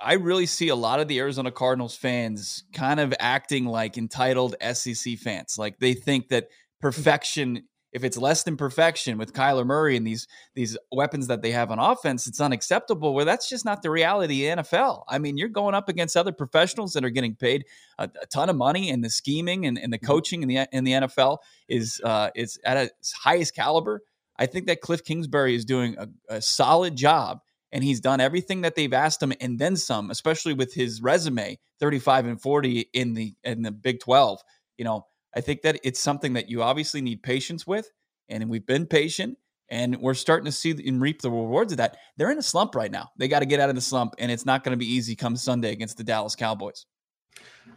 I 0.00 0.14
really 0.14 0.46
see 0.46 0.68
a 0.68 0.74
lot 0.74 0.98
of 0.98 1.06
the 1.06 1.20
Arizona 1.20 1.52
Cardinals 1.52 1.94
fans 1.94 2.64
kind 2.72 2.98
of 2.98 3.14
acting 3.20 3.66
like 3.66 3.96
entitled 3.96 4.56
SEC 4.72 5.16
fans. 5.16 5.56
Like 5.58 5.78
they 5.78 5.94
think 5.94 6.28
that 6.28 6.48
perfection 6.80 7.64
if 7.94 8.02
it's 8.02 8.18
less 8.18 8.42
than 8.42 8.56
perfection 8.56 9.18
with 9.18 9.32
Kyler 9.32 9.64
Murray 9.64 9.96
and 9.96 10.04
these 10.04 10.26
these 10.54 10.76
weapons 10.90 11.28
that 11.28 11.42
they 11.42 11.52
have 11.52 11.70
on 11.70 11.78
offense, 11.78 12.26
it's 12.26 12.40
unacceptable. 12.40 13.14
Where 13.14 13.24
that's 13.24 13.48
just 13.48 13.64
not 13.64 13.82
the 13.82 13.90
reality 13.90 14.48
of 14.48 14.56
the 14.56 14.62
NFL. 14.62 15.04
I 15.08 15.18
mean, 15.18 15.38
you're 15.38 15.48
going 15.48 15.76
up 15.76 15.88
against 15.88 16.16
other 16.16 16.32
professionals 16.32 16.92
that 16.94 17.04
are 17.04 17.10
getting 17.10 17.36
paid 17.36 17.64
a, 17.98 18.10
a 18.20 18.26
ton 18.26 18.50
of 18.50 18.56
money, 18.56 18.90
and 18.90 19.02
the 19.02 19.10
scheming 19.10 19.64
and, 19.64 19.78
and 19.78 19.92
the 19.92 19.98
mm-hmm. 19.98 20.06
coaching 20.06 20.42
in 20.42 20.48
the 20.48 20.68
in 20.72 20.82
the 20.82 20.92
NFL 20.92 21.38
is 21.68 22.00
uh, 22.04 22.30
is 22.34 22.58
at 22.64 22.76
its 22.76 23.12
highest 23.12 23.54
caliber. 23.54 24.02
I 24.36 24.46
think 24.46 24.66
that 24.66 24.82
Kliff 24.82 25.04
Kingsbury 25.04 25.54
is 25.54 25.64
doing 25.64 25.94
a, 25.96 26.08
a 26.28 26.42
solid 26.42 26.96
job 26.96 27.38
and 27.70 27.84
he's 27.84 28.00
done 28.00 28.20
everything 28.20 28.62
that 28.62 28.74
they've 28.74 28.92
asked 28.92 29.22
him 29.22 29.32
and 29.40 29.60
then 29.60 29.76
some, 29.76 30.10
especially 30.10 30.54
with 30.54 30.74
his 30.74 31.00
resume, 31.00 31.56
35 31.78 32.26
and 32.26 32.42
40 32.42 32.88
in 32.92 33.14
the 33.14 33.34
in 33.44 33.62
the 33.62 33.70
Big 33.70 34.00
12. 34.00 34.40
You 34.76 34.84
know, 34.84 35.06
I 35.34 35.40
think 35.40 35.62
that 35.62 35.80
it's 35.82 36.00
something 36.00 36.34
that 36.34 36.48
you 36.48 36.62
obviously 36.62 37.00
need 37.00 37.22
patience 37.22 37.66
with, 37.66 37.90
and 38.28 38.48
we've 38.48 38.66
been 38.66 38.86
patient, 38.86 39.36
and 39.68 39.96
we're 40.00 40.14
starting 40.14 40.44
to 40.44 40.52
see 40.52 40.70
and 40.70 41.00
reap 41.00 41.22
the 41.22 41.30
rewards 41.30 41.72
of 41.72 41.78
that. 41.78 41.96
They're 42.16 42.30
in 42.30 42.38
a 42.38 42.42
slump 42.42 42.74
right 42.74 42.90
now. 42.90 43.10
They 43.18 43.28
got 43.28 43.40
to 43.40 43.46
get 43.46 43.60
out 43.60 43.68
of 43.68 43.74
the 43.74 43.80
slump, 43.80 44.14
and 44.18 44.30
it's 44.30 44.46
not 44.46 44.62
going 44.64 44.72
to 44.72 44.78
be 44.78 44.90
easy 44.90 45.16
come 45.16 45.36
Sunday 45.36 45.72
against 45.72 45.96
the 45.96 46.04
Dallas 46.04 46.36
Cowboys. 46.36 46.86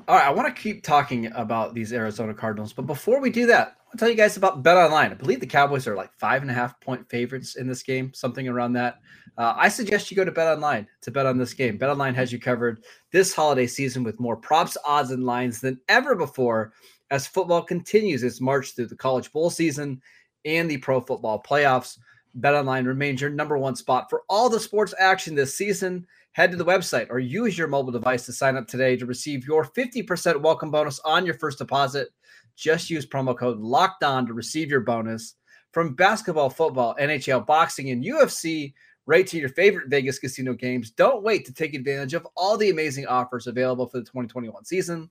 All 0.08 0.16
right, 0.16 0.26
I 0.26 0.30
want 0.30 0.54
to 0.54 0.62
keep 0.62 0.84
talking 0.84 1.32
about 1.34 1.74
these 1.74 1.92
Arizona 1.92 2.34
Cardinals, 2.34 2.74
but 2.74 2.86
before 2.86 3.20
we 3.20 3.30
do 3.30 3.48
that, 3.48 3.78
I'll 3.88 3.98
tell 3.98 4.10
you 4.10 4.16
guys 4.16 4.36
about 4.36 4.64
Bet 4.64 4.76
Online. 4.76 5.12
I 5.12 5.16
believe 5.16 5.40
the 5.40 5.48
Cowboys 5.48 5.88
are 5.88 5.96
like 5.96 6.14
five 6.14 6.42
and 6.42 6.52
a 6.52 6.54
half 6.54 6.80
point 6.82 7.10
favorites 7.10 7.56
in 7.56 7.68
this 7.68 7.84
game, 7.84 8.14
something 8.14 8.48
around 8.48 8.74
that. 8.74 9.00
Uh, 9.38 9.54
I 9.56 9.70
suggest 9.70 10.12
you 10.12 10.18
go 10.18 10.26
to 10.26 10.32
Bet 10.32 10.48
Online 10.48 10.88
to 11.02 11.12
bet 11.12 11.26
on 11.26 11.38
this 11.38 11.54
game. 11.54 11.78
Bet 11.78 11.90
Online 11.90 12.14
has 12.14 12.32
you 12.32 12.40
covered 12.40 12.84
this 13.12 13.34
holiday 13.34 13.66
season 13.66 14.04
with 14.04 14.20
more 14.20 14.36
props, 14.36 14.78
odds, 14.86 15.12
and 15.12 15.24
lines 15.24 15.62
than 15.62 15.80
ever 15.88 16.16
before 16.16 16.74
as 17.12 17.28
football 17.28 17.62
continues 17.62 18.24
its 18.24 18.42
march 18.42 18.76
through 18.76 18.88
the 18.88 18.96
college 18.96 19.32
bowl 19.32 19.50
season 19.50 20.02
and 20.46 20.70
the 20.70 20.78
pro 20.78 21.00
football 21.02 21.42
playoffs. 21.42 21.98
BetOnline 22.40 22.86
remains 22.86 23.22
your 23.22 23.30
number 23.30 23.58
one 23.58 23.76
spot 23.76 24.10
for 24.10 24.24
all 24.30 24.50
the 24.50 24.60
sports 24.60 24.94
action 25.00 25.34
this 25.34 25.56
season. 25.56 26.06
Head 26.34 26.52
to 26.52 26.58
the 26.58 26.66
website 26.66 27.08
or 27.10 27.20
use 27.20 27.58
your 27.58 27.68
mobile 27.68 27.92
device 27.92 28.26
to 28.28 28.34
sign 28.34 28.58
up 28.58 28.68
today 28.68 28.96
to 28.96 29.08
receive 29.08 29.48
your 29.48 29.66
50% 29.66 30.42
welcome 30.42 30.70
bonus 30.70 31.00
on 31.00 31.26
your 31.26 31.34
first 31.34 31.58
deposit. 31.58 32.10
Just 32.56 32.90
use 32.90 33.06
promo 33.06 33.38
code 33.38 33.60
locked 33.60 34.04
on 34.04 34.28
to 34.28 34.34
receive 34.34 34.70
your 34.70 34.82
bonus. 34.82 35.36
From 35.72 35.96
basketball, 35.96 36.50
football, 36.50 36.96
NHL, 37.00 37.46
boxing, 37.46 37.90
and 37.90 38.04
UFC, 38.04 38.74
right 39.06 39.26
to 39.28 39.38
your 39.38 39.50
favorite 39.50 39.90
Vegas 39.90 40.20
casino 40.20 40.54
games. 40.54 40.92
Don't 40.92 41.24
wait 41.24 41.46
to 41.46 41.54
take 41.54 41.74
advantage 41.74 42.14
of 42.14 42.28
all 42.36 42.58
the 42.58 42.70
amazing 42.70 43.08
offers 43.08 43.48
available 43.48 43.88
for 43.88 43.98
the 43.98 44.06
2021 44.06 44.64
season. 44.66 45.10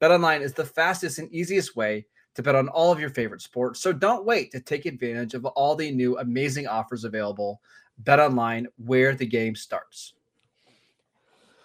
BetOnline 0.00 0.40
is 0.40 0.52
the 0.52 0.64
fastest 0.64 1.18
and 1.18 1.32
easiest 1.32 1.76
way 1.76 2.06
to 2.34 2.42
bet 2.42 2.54
on 2.54 2.68
all 2.68 2.92
of 2.92 3.00
your 3.00 3.10
favorite 3.10 3.40
sports. 3.40 3.80
So 3.80 3.92
don't 3.92 4.26
wait 4.26 4.50
to 4.52 4.60
take 4.60 4.84
advantage 4.84 5.34
of 5.34 5.44
all 5.46 5.74
the 5.74 5.90
new 5.90 6.18
amazing 6.18 6.66
offers 6.66 7.04
available. 7.04 7.60
BetOnline, 8.02 8.66
where 8.76 9.14
the 9.14 9.26
game 9.26 9.56
starts. 9.56 10.12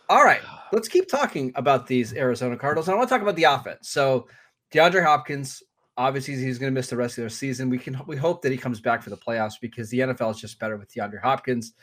All 0.09 0.23
right, 0.23 0.41
let's 0.73 0.88
keep 0.88 1.07
talking 1.07 1.53
about 1.55 1.88
these 1.88 2.13
Arizona 2.13 2.57
Cardinals. 2.57 2.89
I 2.89 2.95
want 2.95 3.07
to 3.07 3.13
talk 3.13 3.21
about 3.21 3.35
the 3.35 3.45
offense. 3.45 3.89
So, 3.89 4.27
DeAndre 4.73 5.03
Hopkins, 5.03 5.63
obviously, 5.97 6.35
he's 6.35 6.57
going 6.59 6.71
to 6.73 6.77
miss 6.77 6.89
the 6.89 6.97
rest 6.97 7.17
of 7.17 7.21
their 7.21 7.29
season. 7.29 7.69
We 7.69 7.77
can 7.77 7.97
we 8.07 8.17
hope 8.17 8.41
that 8.41 8.51
he 8.51 8.57
comes 8.57 8.81
back 8.81 9.03
for 9.03 9.09
the 9.09 9.17
playoffs 9.17 9.53
because 9.61 9.89
the 9.89 10.00
NFL 10.00 10.31
is 10.31 10.41
just 10.41 10.59
better 10.59 10.75
with 10.77 10.93
DeAndre 10.93 11.21
Hopkins. 11.21 11.73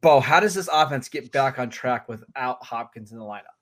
Bo, 0.00 0.20
how 0.20 0.40
does 0.40 0.54
this 0.54 0.68
offense 0.72 1.10
get 1.10 1.30
back 1.32 1.58
on 1.58 1.68
track 1.68 2.08
without 2.08 2.64
Hopkins 2.64 3.12
in 3.12 3.18
the 3.18 3.24
lineup? 3.24 3.53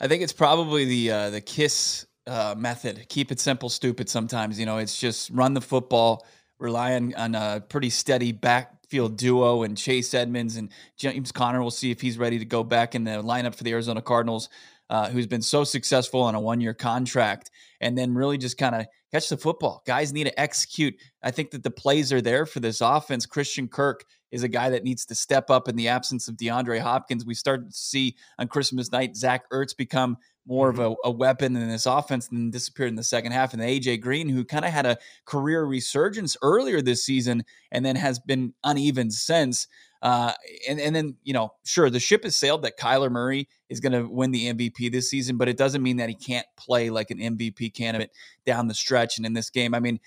I 0.00 0.08
think 0.08 0.22
it's 0.22 0.32
probably 0.32 0.84
the 0.84 1.10
uh, 1.10 1.30
the 1.30 1.40
kiss 1.40 2.06
uh, 2.26 2.54
method. 2.56 3.06
Keep 3.08 3.32
it 3.32 3.40
simple, 3.40 3.68
stupid. 3.68 4.08
Sometimes 4.08 4.58
you 4.58 4.66
know 4.66 4.78
it's 4.78 4.98
just 4.98 5.30
run 5.30 5.54
the 5.54 5.60
football, 5.60 6.26
rely 6.58 6.94
on, 6.94 7.14
on 7.14 7.34
a 7.34 7.60
pretty 7.68 7.90
steady 7.90 8.32
backfield 8.32 9.16
duo, 9.16 9.62
and 9.62 9.76
Chase 9.76 10.14
Edmonds 10.14 10.56
and 10.56 10.70
James 10.96 11.32
Conner. 11.32 11.60
We'll 11.60 11.70
see 11.70 11.90
if 11.90 12.00
he's 12.00 12.18
ready 12.18 12.38
to 12.38 12.44
go 12.44 12.64
back 12.64 12.94
in 12.94 13.04
the 13.04 13.22
lineup 13.22 13.54
for 13.54 13.64
the 13.64 13.72
Arizona 13.72 14.02
Cardinals, 14.02 14.48
uh, 14.90 15.08
who's 15.10 15.26
been 15.26 15.42
so 15.42 15.64
successful 15.64 16.22
on 16.22 16.34
a 16.34 16.40
one 16.40 16.60
year 16.60 16.74
contract, 16.74 17.50
and 17.80 17.96
then 17.96 18.14
really 18.14 18.38
just 18.38 18.58
kind 18.58 18.74
of 18.74 18.86
catch 19.12 19.28
the 19.28 19.36
football. 19.36 19.82
Guys 19.86 20.12
need 20.12 20.24
to 20.24 20.40
execute. 20.40 20.94
I 21.22 21.30
think 21.30 21.52
that 21.52 21.62
the 21.62 21.70
plays 21.70 22.12
are 22.12 22.20
there 22.20 22.46
for 22.46 22.60
this 22.60 22.80
offense. 22.80 23.26
Christian 23.26 23.68
Kirk 23.68 24.04
is 24.34 24.42
a 24.42 24.48
guy 24.48 24.68
that 24.68 24.82
needs 24.82 25.06
to 25.06 25.14
step 25.14 25.48
up 25.48 25.68
in 25.68 25.76
the 25.76 25.86
absence 25.86 26.26
of 26.26 26.34
DeAndre 26.34 26.80
Hopkins. 26.80 27.24
We 27.24 27.34
started 27.34 27.70
to 27.70 27.76
see 27.76 28.16
on 28.36 28.48
Christmas 28.48 28.90
night 28.90 29.16
Zach 29.16 29.48
Ertz 29.52 29.76
become 29.76 30.16
more 30.44 30.68
of 30.68 30.80
a, 30.80 30.92
a, 31.04 31.10
weapon 31.10 31.54
in 31.54 31.68
this 31.68 31.86
offense 31.86 32.28
and 32.28 32.50
disappeared 32.50 32.88
in 32.88 32.96
the 32.96 33.04
second 33.04 33.30
half. 33.30 33.54
And 33.54 33.62
AJ 33.62 34.00
Green, 34.00 34.28
who 34.28 34.44
kind 34.44 34.64
of 34.64 34.72
had 34.72 34.86
a 34.86 34.98
career 35.24 35.64
resurgence 35.64 36.36
earlier 36.42 36.82
this 36.82 37.04
season 37.04 37.44
and 37.70 37.86
then 37.86 37.94
has 37.94 38.18
been 38.18 38.54
uneven 38.64 39.12
since. 39.12 39.68
Uh, 40.02 40.32
and, 40.68 40.80
and 40.80 40.96
then, 40.96 41.14
you 41.22 41.32
know, 41.32 41.52
sure, 41.64 41.88
the 41.88 42.00
ship 42.00 42.24
has 42.24 42.36
sailed 42.36 42.62
that 42.62 42.76
Kyler 42.76 43.12
Murray 43.12 43.48
is 43.68 43.78
going 43.78 43.92
to 43.92 44.02
win 44.02 44.32
the 44.32 44.52
MVP 44.52 44.90
this 44.90 45.08
season, 45.08 45.36
but 45.38 45.48
it 45.48 45.56
doesn't 45.56 45.82
mean 45.82 45.98
that 45.98 46.08
he 46.08 46.14
can't 46.16 46.46
play 46.58 46.90
like 46.90 47.12
an 47.12 47.18
MVP 47.18 47.72
candidate 47.72 48.10
down 48.44 48.66
the 48.66 48.74
stretch. 48.74 49.16
And 49.16 49.24
in 49.24 49.32
this 49.32 49.48
game, 49.48 49.74
I 49.74 49.80
mean, 49.80 50.00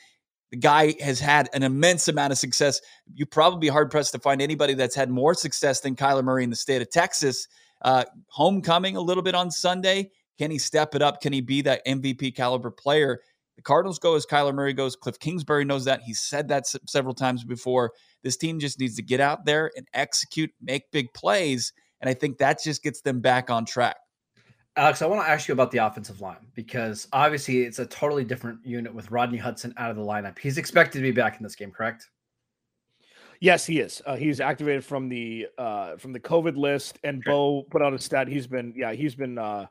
the 0.51 0.57
guy 0.57 0.95
has 1.01 1.19
had 1.19 1.49
an 1.53 1.63
immense 1.63 2.07
amount 2.07 2.31
of 2.31 2.37
success. 2.37 2.81
You 3.13 3.25
probably 3.25 3.59
be 3.59 3.67
hard 3.67 3.91
pressed 3.91 4.13
to 4.13 4.19
find 4.19 4.41
anybody 4.41 4.73
that's 4.73 4.95
had 4.95 5.09
more 5.09 5.33
success 5.33 5.81
than 5.81 5.95
Kyler 5.95 6.23
Murray 6.23 6.43
in 6.43 6.49
the 6.49 6.55
state 6.55 6.81
of 6.81 6.89
Texas. 6.89 7.47
Uh, 7.81 8.05
homecoming 8.29 8.95
a 8.95 9.01
little 9.01 9.23
bit 9.23 9.35
on 9.35 9.51
Sunday. 9.51 10.11
Can 10.37 10.51
he 10.51 10.57
step 10.57 10.95
it 10.95 11.01
up? 11.01 11.21
Can 11.21 11.33
he 11.33 11.41
be 11.41 11.61
that 11.63 11.85
MVP 11.85 12.35
caliber 12.35 12.71
player? 12.71 13.19
The 13.55 13.63
Cardinals 13.63 13.99
go 13.99 14.15
as 14.15 14.25
Kyler 14.25 14.53
Murray 14.53 14.73
goes. 14.73 14.95
Kliff 14.95 15.19
Kingsbury 15.19 15.65
knows 15.65 15.85
that. 15.85 16.01
He 16.03 16.13
said 16.13 16.47
that 16.49 16.61
s- 16.61 16.75
several 16.87 17.15
times 17.15 17.43
before. 17.43 17.91
This 18.23 18.37
team 18.37 18.59
just 18.59 18.79
needs 18.79 18.95
to 18.95 19.01
get 19.01 19.19
out 19.19 19.45
there 19.45 19.71
and 19.75 19.87
execute, 19.93 20.51
make 20.61 20.91
big 20.91 21.11
plays. 21.13 21.73
And 21.99 22.09
I 22.09 22.13
think 22.13 22.37
that 22.37 22.61
just 22.63 22.83
gets 22.83 23.01
them 23.01 23.19
back 23.19 23.49
on 23.49 23.65
track. 23.65 23.97
Alex, 24.77 25.01
I 25.01 25.07
want 25.07 25.25
to 25.25 25.29
ask 25.29 25.47
you 25.47 25.53
about 25.53 25.71
the 25.71 25.79
offensive 25.79 26.21
line 26.21 26.37
because 26.53 27.07
obviously 27.11 27.63
it's 27.63 27.79
a 27.79 27.85
totally 27.87 28.23
different 28.23 28.63
unit 28.63 28.93
with 28.93 29.09
Rodney 29.09 29.39
Hudson 29.39 29.73
out 29.77 29.89
of 29.89 29.97
the 29.97 30.03
lineup. 30.03 30.37
He's 30.37 30.59
expected 30.59 30.99
to 30.99 31.01
be 31.01 31.11
back 31.11 31.37
in 31.37 31.43
this 31.43 31.55
game, 31.55 31.71
correct? 31.71 32.11
Yes, 33.39 33.65
he 33.65 33.79
is. 33.79 34.03
Uh, 34.05 34.15
he's 34.15 34.39
activated 34.39 34.85
from 34.85 35.09
the 35.09 35.47
uh, 35.57 35.97
from 35.97 36.13
the 36.13 36.19
COVID 36.19 36.55
list, 36.55 36.99
and 37.03 37.17
okay. 37.17 37.31
Bo 37.31 37.63
put 37.69 37.81
out 37.81 37.93
a 37.93 37.99
stat. 37.99 38.27
He's 38.27 38.45
been 38.45 38.73
yeah, 38.75 38.93
he's 38.93 39.15
been 39.15 39.39
uh, 39.39 39.65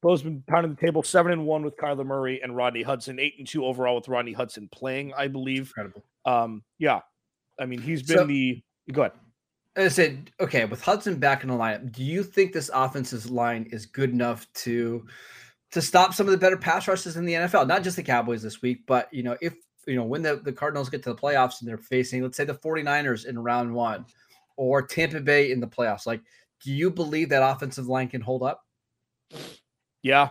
Bo's 0.00 0.22
been 0.22 0.42
pounding 0.48 0.74
the 0.74 0.80
table 0.80 1.02
seven 1.02 1.32
and 1.32 1.46
one 1.46 1.64
with 1.64 1.76
Kyler 1.76 2.06
Murray 2.06 2.40
and 2.42 2.56
Rodney 2.56 2.82
Hudson, 2.82 3.20
eight 3.20 3.34
and 3.38 3.46
two 3.46 3.64
overall 3.64 3.96
with 3.96 4.08
Rodney 4.08 4.32
Hudson 4.32 4.68
playing, 4.72 5.12
I 5.16 5.28
believe. 5.28 5.72
Incredible. 5.76 6.04
Um, 6.24 6.62
yeah, 6.78 7.00
I 7.60 7.66
mean 7.66 7.80
he's 7.80 8.02
been 8.02 8.18
so, 8.18 8.26
the 8.26 8.62
go 8.92 9.02
ahead. 9.02 9.12
I 9.76 9.88
said, 9.88 10.30
okay, 10.38 10.64
with 10.66 10.82
Hudson 10.82 11.18
back 11.18 11.42
in 11.42 11.48
the 11.48 11.54
lineup, 11.54 11.92
do 11.92 12.04
you 12.04 12.22
think 12.22 12.52
this 12.52 12.70
offensive 12.74 13.30
line 13.30 13.68
is 13.72 13.86
good 13.86 14.10
enough 14.10 14.46
to 14.54 15.06
to 15.70 15.80
stop 15.80 16.12
some 16.12 16.26
of 16.26 16.32
the 16.32 16.38
better 16.38 16.58
pass 16.58 16.86
rushes 16.86 17.16
in 17.16 17.24
the 17.24 17.32
NFL? 17.32 17.66
Not 17.66 17.82
just 17.82 17.96
the 17.96 18.02
Cowboys 18.02 18.42
this 18.42 18.60
week, 18.60 18.82
but 18.86 19.12
you 19.12 19.22
know, 19.22 19.36
if 19.40 19.54
you 19.86 19.96
know, 19.96 20.04
when 20.04 20.22
the, 20.22 20.36
the 20.36 20.52
Cardinals 20.52 20.90
get 20.90 21.02
to 21.04 21.12
the 21.12 21.18
playoffs 21.18 21.60
and 21.60 21.68
they're 21.68 21.78
facing, 21.78 22.22
let's 22.22 22.36
say 22.36 22.44
the 22.44 22.54
49ers 22.54 23.26
in 23.26 23.38
round 23.38 23.72
one 23.72 24.04
or 24.56 24.82
Tampa 24.82 25.20
Bay 25.20 25.50
in 25.50 25.60
the 25.60 25.66
playoffs, 25.66 26.06
like, 26.06 26.20
do 26.62 26.70
you 26.70 26.90
believe 26.90 27.30
that 27.30 27.42
offensive 27.42 27.88
line 27.88 28.08
can 28.08 28.20
hold 28.20 28.42
up? 28.42 28.64
Yeah, 30.02 30.30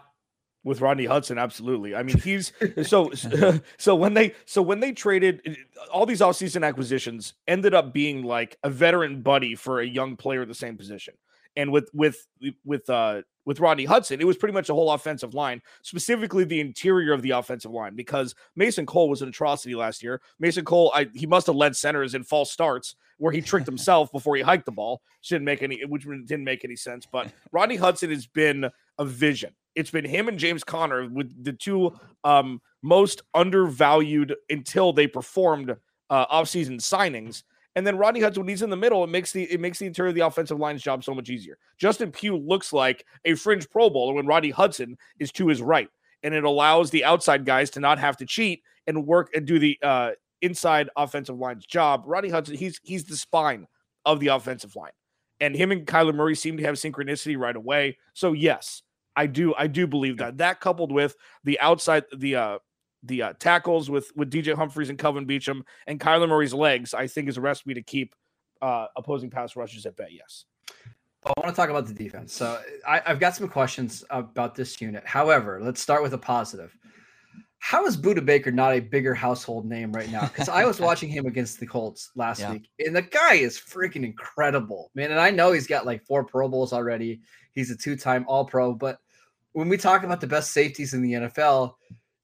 with 0.63 0.81
Rodney 0.81 1.05
Hudson, 1.05 1.37
absolutely. 1.37 1.95
I 1.95 2.03
mean, 2.03 2.17
he's 2.19 2.53
so 2.83 3.11
so 3.77 3.95
when 3.95 4.13
they 4.13 4.33
so 4.45 4.61
when 4.61 4.79
they 4.79 4.91
traded 4.91 5.57
all 5.91 6.05
these 6.05 6.21
offseason 6.21 6.65
acquisitions 6.65 7.33
ended 7.47 7.73
up 7.73 7.93
being 7.93 8.23
like 8.23 8.57
a 8.63 8.69
veteran 8.69 9.21
buddy 9.21 9.55
for 9.55 9.79
a 9.79 9.85
young 9.85 10.15
player 10.15 10.43
at 10.43 10.47
the 10.47 10.55
same 10.55 10.77
position. 10.77 11.15
And 11.55 11.71
with 11.71 11.89
with 11.93 12.27
with 12.63 12.89
uh 12.89 13.23
with 13.45 13.59
Rodney 13.59 13.85
Hudson, 13.85 14.21
it 14.21 14.27
was 14.27 14.37
pretty 14.37 14.53
much 14.53 14.69
a 14.69 14.73
whole 14.73 14.91
offensive 14.91 15.33
line, 15.33 15.61
specifically 15.81 16.43
the 16.43 16.61
interior 16.61 17.11
of 17.11 17.23
the 17.23 17.31
offensive 17.31 17.71
line, 17.71 17.95
because 17.95 18.35
Mason 18.55 18.85
Cole 18.85 19.09
was 19.09 19.21
an 19.21 19.29
atrocity 19.29 19.73
last 19.73 20.03
year. 20.03 20.21
Mason 20.39 20.63
Cole, 20.63 20.91
I, 20.93 21.07
he 21.13 21.25
must 21.25 21.47
have 21.47 21.55
led 21.55 21.75
centers 21.75 22.13
in 22.13 22.23
false 22.23 22.51
starts 22.51 22.95
where 23.17 23.31
he 23.33 23.41
tricked 23.41 23.65
himself 23.67 24.11
before 24.11 24.35
he 24.35 24.43
hiked 24.43 24.65
the 24.65 24.71
ball. 24.71 25.01
Shouldn't 25.21 25.45
make 25.45 25.63
any, 25.63 25.83
which 25.85 26.03
didn't 26.03 26.43
make 26.43 26.63
any 26.63 26.75
sense. 26.75 27.07
But 27.11 27.31
Rodney 27.51 27.77
Hudson 27.77 28.11
has 28.11 28.27
been 28.27 28.69
a 28.99 29.05
vision. 29.05 29.53
It's 29.75 29.91
been 29.91 30.05
him 30.05 30.27
and 30.27 30.37
James 30.37 30.63
Conner 30.63 31.07
with 31.07 31.43
the 31.43 31.53
two 31.53 31.93
um, 32.23 32.61
most 32.81 33.21
undervalued 33.33 34.35
until 34.49 34.93
they 34.93 35.07
performed 35.07 35.75
uh, 36.09 36.25
offseason 36.27 36.79
signings. 36.79 37.43
And 37.75 37.87
then 37.87 37.97
Rodney 37.97 38.19
Hudson, 38.19 38.41
when 38.41 38.49
he's 38.49 38.63
in 38.63 38.69
the 38.69 38.75
middle, 38.75 39.03
it 39.03 39.09
makes 39.09 39.31
the 39.31 39.43
it 39.43 39.61
makes 39.61 39.79
the 39.79 39.85
interior 39.85 40.09
of 40.09 40.15
the 40.15 40.25
offensive 40.25 40.59
line's 40.59 40.81
job 40.81 41.03
so 41.03 41.13
much 41.13 41.29
easier. 41.29 41.57
Justin 41.77 42.11
Pugh 42.11 42.37
looks 42.37 42.73
like 42.73 43.05
a 43.23 43.35
fringe 43.35 43.69
Pro 43.69 43.89
Bowler 43.89 44.13
when 44.13 44.27
Rodney 44.27 44.49
Hudson 44.49 44.97
is 45.19 45.31
to 45.33 45.47
his 45.47 45.61
right, 45.61 45.89
and 46.23 46.33
it 46.33 46.43
allows 46.43 46.89
the 46.91 47.05
outside 47.05 47.45
guys 47.45 47.69
to 47.71 47.79
not 47.79 47.97
have 47.97 48.17
to 48.17 48.25
cheat 48.25 48.61
and 48.87 49.07
work 49.07 49.29
and 49.33 49.45
do 49.45 49.57
the 49.57 49.79
uh, 49.81 50.11
inside 50.41 50.89
offensive 50.97 51.37
line's 51.37 51.65
job. 51.65 52.03
Rodney 52.05 52.29
Hudson, 52.29 52.57
he's 52.57 52.79
he's 52.83 53.05
the 53.05 53.15
spine 53.15 53.67
of 54.03 54.19
the 54.19 54.27
offensive 54.27 54.75
line, 54.75 54.91
and 55.39 55.55
him 55.55 55.71
and 55.71 55.87
Kyler 55.87 56.13
Murray 56.13 56.35
seem 56.35 56.57
to 56.57 56.63
have 56.63 56.75
synchronicity 56.75 57.37
right 57.37 57.55
away. 57.55 57.97
So 58.13 58.33
yes, 58.33 58.83
I 59.15 59.27
do 59.27 59.53
I 59.57 59.67
do 59.67 59.87
believe 59.87 60.17
that. 60.17 60.37
That 60.37 60.59
coupled 60.59 60.91
with 60.91 61.15
the 61.43 61.59
outside 61.59 62.05
the 62.15 62.35
uh 62.35 62.57
the 63.03 63.23
uh, 63.23 63.33
tackles 63.39 63.89
with 63.89 64.11
with 64.15 64.29
DJ 64.29 64.55
Humphries 64.55 64.89
and 64.89 64.99
Kelvin 64.99 65.25
Beachum 65.25 65.63
and 65.87 65.99
Kyler 65.99 66.29
Murray's 66.29 66.53
legs, 66.53 66.93
I 66.93 67.07
think 67.07 67.29
is 67.29 67.37
a 67.37 67.41
recipe 67.41 67.73
to 67.73 67.81
keep 67.81 68.15
uh, 68.61 68.87
opposing 68.95 69.29
pass 69.29 69.55
rushers 69.55 69.85
at 69.85 69.95
bay. 69.95 70.07
Yes. 70.11 70.45
I 71.23 71.33
want 71.37 71.49
to 71.49 71.55
talk 71.55 71.69
about 71.69 71.85
the 71.85 71.93
defense. 71.93 72.33
So 72.33 72.59
I, 72.87 73.01
have 73.05 73.19
got 73.19 73.35
some 73.35 73.47
questions 73.47 74.03
about 74.09 74.55
this 74.55 74.81
unit. 74.81 75.05
However, 75.05 75.59
let's 75.61 75.79
start 75.79 76.01
with 76.01 76.13
a 76.13 76.17
positive. 76.17 76.75
How 77.63 77.85
is 77.85 77.95
Budda 77.95 78.25
Baker 78.25 78.51
not 78.51 78.73
a 78.73 78.79
bigger 78.79 79.13
household 79.13 79.67
name 79.69 79.91
right 79.91 80.11
now? 80.11 80.21
Because 80.21 80.49
I 80.49 80.65
was 80.65 80.79
watching 80.81 81.09
him 81.09 81.27
against 81.27 81.59
the 81.59 81.67
Colts 81.67 82.09
last 82.15 82.39
yeah. 82.39 82.53
week, 82.53 82.67
and 82.79 82.95
the 82.95 83.03
guy 83.03 83.35
is 83.35 83.55
freaking 83.55 84.03
incredible, 84.03 84.89
man. 84.95 85.11
And 85.11 85.19
I 85.19 85.29
know 85.29 85.51
he's 85.51 85.67
got 85.67 85.85
like 85.85 86.03
four 86.07 86.23
Pro 86.23 86.49
Bowls 86.49 86.73
already. 86.73 87.21
He's 87.53 87.69
a 87.69 87.77
two-time 87.77 88.25
All-Pro, 88.27 88.73
but 88.73 88.97
when 89.51 89.69
we 89.69 89.77
talk 89.77 90.03
about 90.03 90.21
the 90.21 90.27
best 90.27 90.53
safeties 90.53 90.95
in 90.95 91.03
the 91.03 91.13
NFL, 91.13 91.75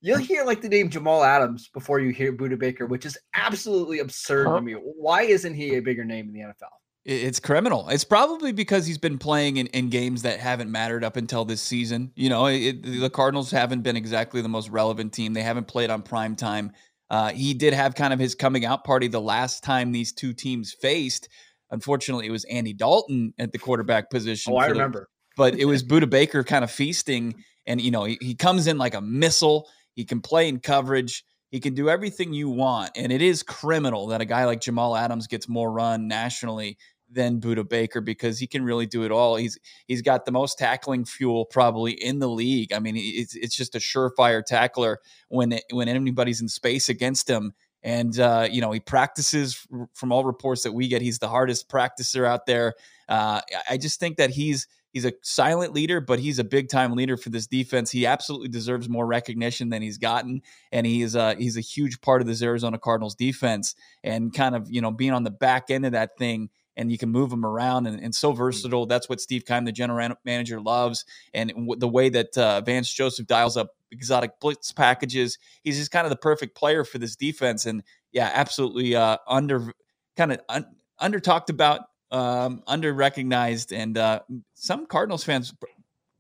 you'll 0.02 0.18
hear 0.18 0.44
like 0.44 0.62
the 0.62 0.70
name 0.70 0.90
Jamal 0.90 1.24
Adams 1.24 1.70
before 1.72 2.00
you 2.00 2.10
hear 2.10 2.34
Budda 2.34 2.58
Baker, 2.58 2.88
which 2.88 3.06
is 3.06 3.16
absolutely 3.36 4.00
absurd 4.00 4.48
huh? 4.48 4.54
to 4.54 4.58
uh-huh. 4.58 4.66
me. 4.66 4.74
Why 4.74 5.22
isn't 5.22 5.54
he 5.54 5.76
a 5.76 5.82
bigger 5.82 6.04
name 6.04 6.30
in 6.30 6.34
the 6.34 6.40
NFL? 6.40 6.74
It's 7.08 7.40
criminal. 7.40 7.88
It's 7.88 8.04
probably 8.04 8.52
because 8.52 8.86
he's 8.86 8.98
been 8.98 9.18
playing 9.18 9.56
in, 9.56 9.68
in 9.68 9.90
games 9.90 10.24
that 10.24 10.42
haven't 10.42 10.70
mattered 10.70 11.06
up 11.06 11.16
until 11.16 11.46
this 11.46 11.62
season. 11.62 12.12
You 12.16 12.28
know, 12.30 12.48
it, 12.48 12.84
the 12.84 13.10
Cardinals 13.10 13.50
haven't 13.50 13.84
been 13.84 13.96
exactly 13.96 14.42
the 14.42 14.50
most 14.50 14.70
relevant 14.70 15.14
team. 15.14 15.32
They 15.34 15.42
haven't 15.42 15.70
played 15.70 15.90
on 15.90 16.02
prime 16.02 16.36
time. 16.36 16.74
Uh, 17.10 17.30
he 17.30 17.54
did 17.54 17.74
have 17.74 17.96
kind 17.96 18.12
of 18.12 18.20
his 18.20 18.36
coming 18.36 18.66
out 18.66 18.84
party 18.84 19.08
the 19.08 19.22
last 19.22 19.64
time 19.64 19.94
these 19.94 20.12
two 20.12 20.34
teams 20.34 20.74
faced. 20.74 21.30
Unfortunately, 21.72 22.28
it 22.28 22.32
was 22.32 22.44
Andy 22.44 22.74
Dalton 22.74 23.34
at 23.40 23.54
the 23.54 23.58
quarterback 23.58 24.10
position. 24.10 24.52
Oh, 24.52 24.58
I 24.58 24.68
remember. 24.68 25.08
but 25.38 25.56
it 25.56 25.64
was 25.64 25.86
Budda 25.86 26.10
Baker 26.10 26.44
kind 26.44 26.66
of 26.66 26.72
feasting. 26.72 27.36
And, 27.66 27.80
you 27.80 27.92
know, 27.92 28.04
he, 28.04 28.18
he 28.20 28.36
comes 28.36 28.68
in 28.68 28.78
like 28.78 28.96
a 28.96 29.02
missile. 29.02 29.70
He 29.94 30.04
can 30.04 30.20
play 30.20 30.50
in 30.50 30.60
coverage. 30.60 31.24
He 31.52 31.62
can 31.62 31.74
do 31.74 31.90
everything 31.90 32.34
you 32.34 32.50
want. 32.50 32.92
And 32.98 33.14
it 33.14 33.22
is 33.22 33.44
criminal 33.44 34.08
that 34.08 34.20
a 34.20 34.26
guy 34.26 34.44
like 34.44 34.60
Jamal 34.60 34.98
Adams 34.98 35.28
gets 35.28 35.48
more 35.48 35.72
run 35.72 36.10
nationally 36.10 36.78
than 37.10 37.40
Budda 37.40 37.68
Baker 37.68 38.02
because 38.02 38.40
he 38.40 38.48
can 38.48 38.64
really 38.64 38.86
do 38.86 39.04
it 39.04 39.12
all. 39.12 39.36
He's 39.36 39.58
he's 39.88 40.02
got 40.02 40.26
the 40.26 40.32
most 40.32 40.58
tackling 40.58 41.06
fuel 41.06 41.46
probably 41.46 41.92
in 41.94 42.20
the 42.20 42.30
league. 42.30 42.74
I 42.74 42.80
mean, 42.80 42.96
it's 42.98 43.36
it's 43.36 43.56
just 43.56 43.76
a 43.76 43.80
surefire 43.80 44.44
tackler 44.44 45.00
when 45.30 45.54
it, 45.54 45.64
when 45.72 45.88
anybody's 45.88 46.42
in 46.42 46.50
space 46.50 46.90
against 46.90 47.30
him. 47.30 47.54
And 47.84 48.20
uh, 48.20 48.48
you 48.50 48.62
know, 48.62 48.72
he 48.72 48.80
practices 48.80 49.66
from 49.94 50.12
all 50.12 50.26
reports 50.26 50.64
that 50.64 50.74
we 50.74 50.88
get. 50.88 51.02
He's 51.02 51.20
the 51.20 51.30
hardest 51.30 51.70
practicer 51.70 52.26
out 52.26 52.46
there. 52.46 52.74
Uh, 53.08 53.42
I 53.70 53.78
just 53.78 54.00
think 54.00 54.18
that 54.18 54.32
he's 54.32 54.68
he's 54.92 55.06
a 55.06 55.14
silent 55.22 55.74
leader, 55.74 56.02
but 56.02 56.20
he's 56.20 56.40
a 56.40 56.44
big 56.44 56.70
time 56.70 56.94
leader 56.94 57.18
for 57.18 57.30
this 57.30 57.48
defense. 57.48 57.92
He 57.92 58.06
absolutely 58.06 58.50
deserves 58.50 58.90
more 58.90 59.06
recognition 59.06 59.70
than 59.70 59.82
he's 59.82 59.98
gotten, 59.98 60.42
and 60.72 60.86
he 60.86 61.02
is 61.02 61.16
a 61.16 61.36
he's 61.36 61.56
a 61.56 61.62
huge 61.62 62.02
part 62.02 62.22
of 62.22 62.28
this 62.28 62.42
Arizona 62.42 62.80
Cardinals 62.80 63.16
defense. 63.16 63.76
And 64.04 64.34
kind 64.34 64.56
of 64.56 64.70
you 64.70 64.82
know 64.82 64.92
being 64.92 65.14
on 65.14 65.24
the 65.24 65.32
back 65.32 65.70
end 65.70 65.86
of 65.86 65.92
that 65.94 66.18
thing 66.18 66.50
and 66.78 66.92
you 66.92 66.98
can 66.98 67.10
move 67.10 67.32
them 67.32 67.46
around 67.46 67.88
and, 67.88 68.00
and 68.00 68.16
so 68.16 68.32
versatile. 68.32 68.86
That's 68.86 69.10
what 69.10 69.20
Steve 69.20 69.46
Keim, 69.46 69.66
the 69.66 69.72
general 69.72 70.16
manager, 70.24 70.62
loves. 70.62 71.04
And 71.34 71.50
w- 71.50 71.76
the 71.76 71.88
way 71.88 72.10
that 72.10 72.38
uh, 72.38 72.62
Vance 72.62 72.94
Joseph 72.94 73.28
dials 73.28 73.58
up 73.58 73.72
exotic 73.92 74.40
blitz 74.40 74.72
packages, 74.72 75.40
he's 75.64 75.78
just 75.78 75.92
kind 75.92 76.06
of 76.06 76.12
the 76.12 76.18
perfect 76.18 76.56
player 76.56 76.84
for 76.84 77.00
this 77.00 77.16
defense. 77.16 77.66
And 77.66 77.84
yeah, 78.12 78.32
absolutely 78.34 78.96
uh, 78.96 79.18
under 79.28 79.74
kind 80.16 80.32
of 80.32 80.40
un, 80.48 80.66
under 81.00 81.20
talked 81.20 81.50
about, 81.50 81.82
um, 82.12 82.64
under 82.68 82.94
recognized, 82.94 83.74
and 83.74 83.98
uh, 83.98 84.22
some 84.54 84.86
Cardinals 84.86 85.24
fans 85.24 85.54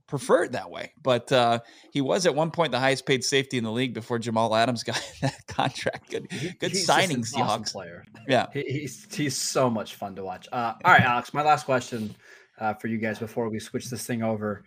prefer 0.07 0.43
it 0.43 0.53
that 0.53 0.71
way. 0.71 0.93
But 1.01 1.31
uh, 1.31 1.59
he 1.91 2.01
was 2.01 2.25
at 2.25 2.33
one 2.33 2.51
point 2.51 2.71
the 2.71 2.79
highest 2.79 3.05
paid 3.05 3.23
safety 3.23 3.57
in 3.57 3.63
the 3.63 3.71
league 3.71 3.93
before 3.93 4.19
Jamal 4.19 4.55
Adams 4.55 4.83
got 4.83 5.01
that 5.21 5.45
contract. 5.47 6.09
Good, 6.09 6.29
good 6.59 6.71
he's 6.71 6.85
signing, 6.85 7.17
an 7.17 7.23
awesome 7.35 7.63
Seahawks. 7.63 7.71
player. 7.71 8.05
Yeah. 8.27 8.47
He, 8.53 8.63
he's 8.63 9.07
he's 9.13 9.35
so 9.35 9.69
much 9.69 9.95
fun 9.95 10.15
to 10.15 10.23
watch. 10.23 10.47
Uh, 10.51 10.73
all 10.83 10.93
right, 10.93 11.01
Alex. 11.01 11.33
My 11.33 11.43
last 11.43 11.65
question 11.65 12.15
uh, 12.59 12.73
for 12.73 12.87
you 12.87 12.97
guys 12.97 13.19
before 13.19 13.49
we 13.49 13.59
switch 13.59 13.89
this 13.89 14.05
thing 14.05 14.23
over: 14.23 14.63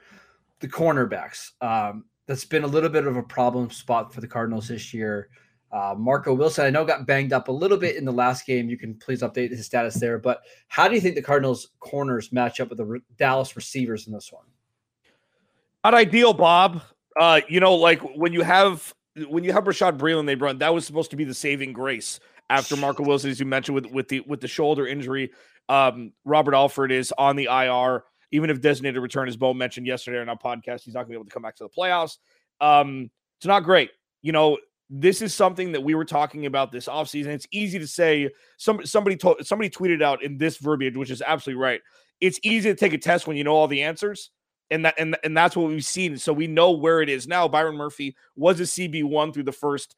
the 0.60 0.68
cornerbacks. 0.68 1.50
Um, 1.60 2.04
that's 2.26 2.44
been 2.44 2.62
a 2.62 2.68
little 2.68 2.90
bit 2.90 3.06
of 3.06 3.16
a 3.16 3.22
problem 3.24 3.70
spot 3.70 4.14
for 4.14 4.20
the 4.20 4.28
Cardinals 4.28 4.68
this 4.68 4.94
year. 4.94 5.30
Uh, 5.72 5.94
Marco 5.96 6.34
Wilson, 6.34 6.64
I 6.64 6.70
know, 6.70 6.84
got 6.84 7.06
banged 7.06 7.32
up 7.32 7.48
a 7.48 7.52
little 7.52 7.76
bit 7.76 7.96
in 7.96 8.04
the 8.04 8.12
last 8.12 8.44
game. 8.44 8.68
You 8.68 8.76
can 8.76 8.94
please 8.94 9.22
update 9.22 9.50
his 9.50 9.66
status 9.66 9.94
there. 9.94 10.18
But 10.18 10.42
how 10.68 10.88
do 10.88 10.94
you 10.94 11.00
think 11.00 11.14
the 11.14 11.22
Cardinals 11.22 11.70
corners 11.78 12.32
match 12.32 12.60
up 12.60 12.68
with 12.68 12.78
the 12.78 12.84
re- 12.84 13.00
Dallas 13.16 13.54
receivers 13.54 14.06
in 14.06 14.12
this 14.12 14.32
one? 14.32 14.44
Not 15.84 15.94
ideal, 15.94 16.32
Bob. 16.32 16.82
Uh, 17.18 17.40
you 17.48 17.60
know, 17.60 17.74
like 17.74 18.00
when 18.16 18.32
you 18.32 18.42
have 18.42 18.94
when 19.28 19.44
you 19.44 19.52
have 19.52 19.64
Bashaud 19.64 19.98
Breeland, 19.98 20.26
they 20.26 20.34
run 20.34 20.58
that 20.58 20.72
was 20.72 20.86
supposed 20.86 21.10
to 21.10 21.16
be 21.16 21.24
the 21.24 21.34
saving 21.34 21.72
grace 21.72 22.20
after 22.48 22.76
Marco 22.76 23.02
Wilson, 23.02 23.30
as 23.30 23.40
you 23.40 23.46
mentioned, 23.46 23.74
with 23.74 23.86
with 23.86 24.08
the 24.08 24.20
with 24.20 24.40
the 24.40 24.48
shoulder 24.48 24.86
injury. 24.86 25.30
Um, 25.68 26.12
Robert 26.24 26.54
Alford 26.54 26.92
is 26.92 27.12
on 27.16 27.36
the 27.36 27.44
IR, 27.44 28.04
even 28.32 28.50
if 28.50 28.60
designated 28.60 29.00
return, 29.02 29.28
as 29.28 29.36
Bo 29.36 29.54
mentioned 29.54 29.86
yesterday 29.86 30.18
on 30.20 30.28
our 30.28 30.38
podcast, 30.38 30.82
he's 30.82 30.94
not 30.94 31.02
gonna 31.02 31.10
be 31.10 31.14
able 31.14 31.24
to 31.24 31.30
come 31.30 31.42
back 31.42 31.56
to 31.56 31.64
the 31.64 31.70
playoffs. 31.70 32.18
Um, 32.60 33.10
it's 33.38 33.46
not 33.46 33.64
great. 33.64 33.90
You 34.22 34.32
know, 34.32 34.58
this 34.90 35.22
is 35.22 35.34
something 35.34 35.72
that 35.72 35.80
we 35.80 35.94
were 35.94 36.04
talking 36.04 36.46
about 36.46 36.72
this 36.72 36.86
offseason. 36.86 37.28
It's 37.28 37.46
easy 37.52 37.78
to 37.78 37.86
say 37.86 38.30
some 38.58 38.84
somebody 38.84 39.16
told 39.16 39.46
somebody 39.46 39.70
tweeted 39.70 40.02
out 40.02 40.22
in 40.22 40.36
this 40.36 40.58
verbiage, 40.58 40.96
which 40.96 41.10
is 41.10 41.22
absolutely 41.22 41.62
right. 41.62 41.80
It's 42.20 42.38
easy 42.42 42.68
to 42.68 42.76
take 42.76 42.92
a 42.92 42.98
test 42.98 43.26
when 43.26 43.36
you 43.36 43.44
know 43.44 43.54
all 43.54 43.66
the 43.66 43.82
answers 43.82 44.30
and 44.70 44.84
that 44.84 44.94
and, 44.98 45.16
and 45.24 45.36
that's 45.36 45.56
what 45.56 45.68
we've 45.68 45.84
seen. 45.84 46.16
So 46.18 46.32
we 46.32 46.46
know 46.46 46.70
where 46.70 47.02
it 47.02 47.08
is 47.08 47.26
now. 47.26 47.48
Byron 47.48 47.76
Murphy 47.76 48.16
was 48.36 48.60
a 48.60 48.64
CB 48.64 49.04
one 49.04 49.32
through 49.32 49.44
the 49.44 49.52
first 49.52 49.94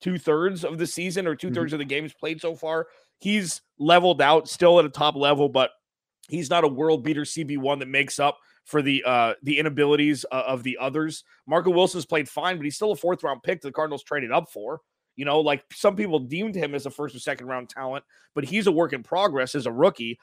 two 0.00 0.18
thirds 0.18 0.64
of 0.64 0.78
the 0.78 0.86
season 0.86 1.26
or 1.26 1.34
2 1.34 1.50
thirds 1.52 1.72
of 1.72 1.78
the 1.78 1.84
games 1.84 2.12
played 2.12 2.40
so 2.40 2.54
far. 2.54 2.86
He's 3.18 3.62
leveled 3.78 4.20
out, 4.20 4.48
still 4.48 4.78
at 4.78 4.84
a 4.84 4.90
top 4.90 5.16
level, 5.16 5.48
but 5.48 5.70
he's 6.28 6.50
not 6.50 6.64
a 6.64 6.68
world 6.68 7.02
beater 7.02 7.22
CB 7.22 7.58
one 7.58 7.78
that 7.78 7.88
makes 7.88 8.18
up 8.18 8.38
for 8.64 8.82
the 8.82 9.02
uh 9.06 9.34
the 9.42 9.58
inabilities 9.58 10.24
uh, 10.32 10.42
of 10.46 10.62
the 10.62 10.76
others. 10.80 11.24
Marco 11.46 11.70
Wilson's 11.70 12.04
played 12.04 12.28
fine, 12.28 12.56
but 12.56 12.64
he's 12.64 12.76
still 12.76 12.92
a 12.92 12.96
fourth 12.96 13.22
round 13.22 13.42
pick 13.42 13.60
the 13.60 13.72
Cardinals 13.72 14.02
traded 14.02 14.32
up 14.32 14.50
for. 14.50 14.80
You 15.14 15.24
know, 15.24 15.40
like 15.40 15.64
some 15.72 15.96
people 15.96 16.18
deemed 16.18 16.54
him 16.54 16.74
as 16.74 16.84
a 16.84 16.90
first 16.90 17.14
or 17.14 17.20
second 17.20 17.46
round 17.46 17.70
talent, 17.70 18.04
but 18.34 18.44
he's 18.44 18.66
a 18.66 18.72
work 18.72 18.92
in 18.92 19.02
progress 19.02 19.54
as 19.54 19.66
a 19.66 19.72
rookie. 19.72 20.18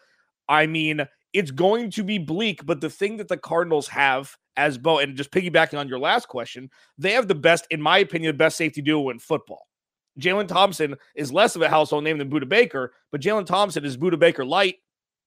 I 0.48 0.67
mean, 0.67 1.07
it's 1.34 1.52
going 1.52 1.90
to 1.92 2.04
be 2.04 2.20
bleak, 2.20 2.66
but 2.66 2.80
the 2.80 2.90
thing 2.90 3.18
that 3.18 3.28
the 3.28 3.38
Cardinals 3.38 3.88
have 3.88 4.36
as 4.56 4.78
Bo, 4.78 5.00
and 5.00 5.18
just 5.18 5.32
piggybacking 5.32 5.80
on 5.80 5.88
your 5.88 6.00
last 6.00 6.28
question, 6.28 6.70
they 6.98 7.13
have 7.13 7.28
the 7.28 7.36
best, 7.36 7.66
in 7.72 7.82
my 7.82 7.98
opinion, 8.00 8.30
the 8.30 8.38
best 8.38 8.58
safety 8.58 8.82
duo 8.82 9.10
in 9.10 9.20
football. 9.20 9.68
Jalen 10.20 10.48
Thompson 10.48 10.96
is 11.16 11.34
less 11.34 11.56
of 11.56 11.63
a 11.63 11.70
household 11.70 12.04
name 12.04 12.20
than 12.20 12.30
Budda 12.30 12.48
Baker, 12.48 12.94
but 13.12 13.22
Jalen 13.22 13.48
Thompson 13.48 13.84
is 13.84 13.98
Budda 13.98 14.20
Baker 14.20 14.46
light. 14.46 14.75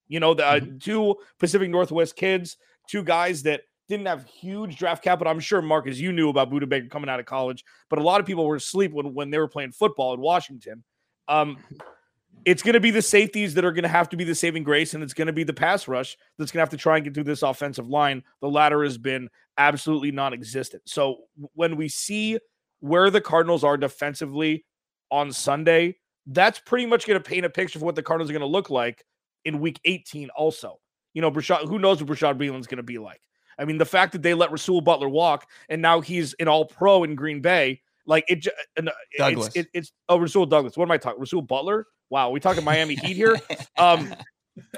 You 0.06 0.20
know, 0.20 0.34
the 0.34 0.46
uh, 0.46 0.60
two 0.78 1.16
Pacific 1.40 1.68
Northwest 1.68 2.14
kids, 2.14 2.56
two 2.88 3.02
guys 3.02 3.42
that 3.42 3.62
didn't 3.88 4.06
have 4.06 4.24
huge 4.24 4.76
draft 4.76 5.02
capital. 5.02 5.32
I'm 5.32 5.40
sure, 5.40 5.60
Marcus, 5.60 5.98
you 5.98 6.12
knew 6.12 6.28
about 6.28 6.50
Budda 6.50 6.68
Baker 6.68 6.88
coming 6.88 7.10
out 7.10 7.18
of 7.18 7.26
college, 7.26 7.64
but 7.90 7.98
a 7.98 8.02
lot 8.02 8.20
of 8.20 8.26
people 8.26 8.46
were 8.46 8.56
asleep 8.56 8.92
when, 8.92 9.12
when 9.12 9.30
they 9.30 9.38
were 9.38 9.48
playing 9.48 9.72
football 9.72 10.14
in 10.14 10.20
Washington. 10.20 10.84
Um, 11.26 11.58
it's 12.44 12.62
going 12.62 12.74
to 12.74 12.80
be 12.80 12.90
the 12.90 13.02
safeties 13.02 13.54
that 13.54 13.64
are 13.64 13.72
going 13.72 13.82
to 13.82 13.88
have 13.88 14.08
to 14.10 14.16
be 14.16 14.24
the 14.24 14.34
saving 14.34 14.62
grace, 14.62 14.94
and 14.94 15.02
it's 15.02 15.14
going 15.14 15.26
to 15.26 15.32
be 15.32 15.44
the 15.44 15.52
pass 15.52 15.88
rush 15.88 16.16
that's 16.38 16.52
going 16.52 16.58
to 16.58 16.62
have 16.62 16.70
to 16.70 16.76
try 16.76 16.96
and 16.96 17.04
get 17.04 17.14
through 17.14 17.24
this 17.24 17.42
offensive 17.42 17.88
line. 17.88 18.22
The 18.40 18.48
latter 18.48 18.84
has 18.84 18.98
been 18.98 19.28
absolutely 19.58 20.12
non 20.12 20.32
existent. 20.32 20.82
So 20.86 21.24
when 21.54 21.76
we 21.76 21.88
see 21.88 22.38
where 22.80 23.10
the 23.10 23.20
Cardinals 23.20 23.64
are 23.64 23.76
defensively 23.76 24.64
on 25.10 25.32
Sunday, 25.32 25.96
that's 26.26 26.58
pretty 26.58 26.86
much 26.86 27.06
going 27.06 27.20
to 27.20 27.28
paint 27.28 27.46
a 27.46 27.50
picture 27.50 27.78
of 27.78 27.82
what 27.82 27.94
the 27.94 28.02
Cardinals 28.02 28.30
are 28.30 28.34
going 28.34 28.40
to 28.40 28.46
look 28.46 28.70
like 28.70 29.04
in 29.44 29.60
week 29.60 29.80
18, 29.84 30.30
also. 30.30 30.78
You 31.14 31.22
know, 31.22 31.30
Bashaud, 31.30 31.68
who 31.68 31.78
knows 31.78 32.02
what 32.02 32.10
Bashaud 32.10 32.38
Breeland's 32.38 32.66
going 32.66 32.76
to 32.76 32.82
be 32.82 32.98
like? 32.98 33.20
I 33.58 33.64
mean, 33.64 33.78
the 33.78 33.86
fact 33.86 34.12
that 34.12 34.22
they 34.22 34.34
let 34.34 34.52
Rasul 34.52 34.80
Butler 34.80 35.08
walk 35.08 35.48
and 35.68 35.80
now 35.80 36.00
he's 36.00 36.34
an 36.34 36.48
all 36.48 36.64
pro 36.64 37.04
in 37.04 37.14
Green 37.14 37.40
Bay, 37.40 37.80
like 38.06 38.24
it, 38.28 38.46
uh, 38.78 38.82
Douglas. 39.18 39.48
it's, 39.48 39.56
it, 39.56 39.68
it's, 39.74 39.92
oh, 40.08 40.18
Rasul 40.18 40.46
Douglas. 40.46 40.76
What 40.76 40.84
am 40.86 40.92
I 40.92 40.98
talking? 40.98 41.20
Rasul 41.20 41.42
Butler? 41.42 41.86
Wow, 42.10 42.30
we 42.30 42.40
talking 42.40 42.64
Miami 42.64 42.94
Heat 42.94 43.16
here? 43.16 43.36
Um, 43.78 44.14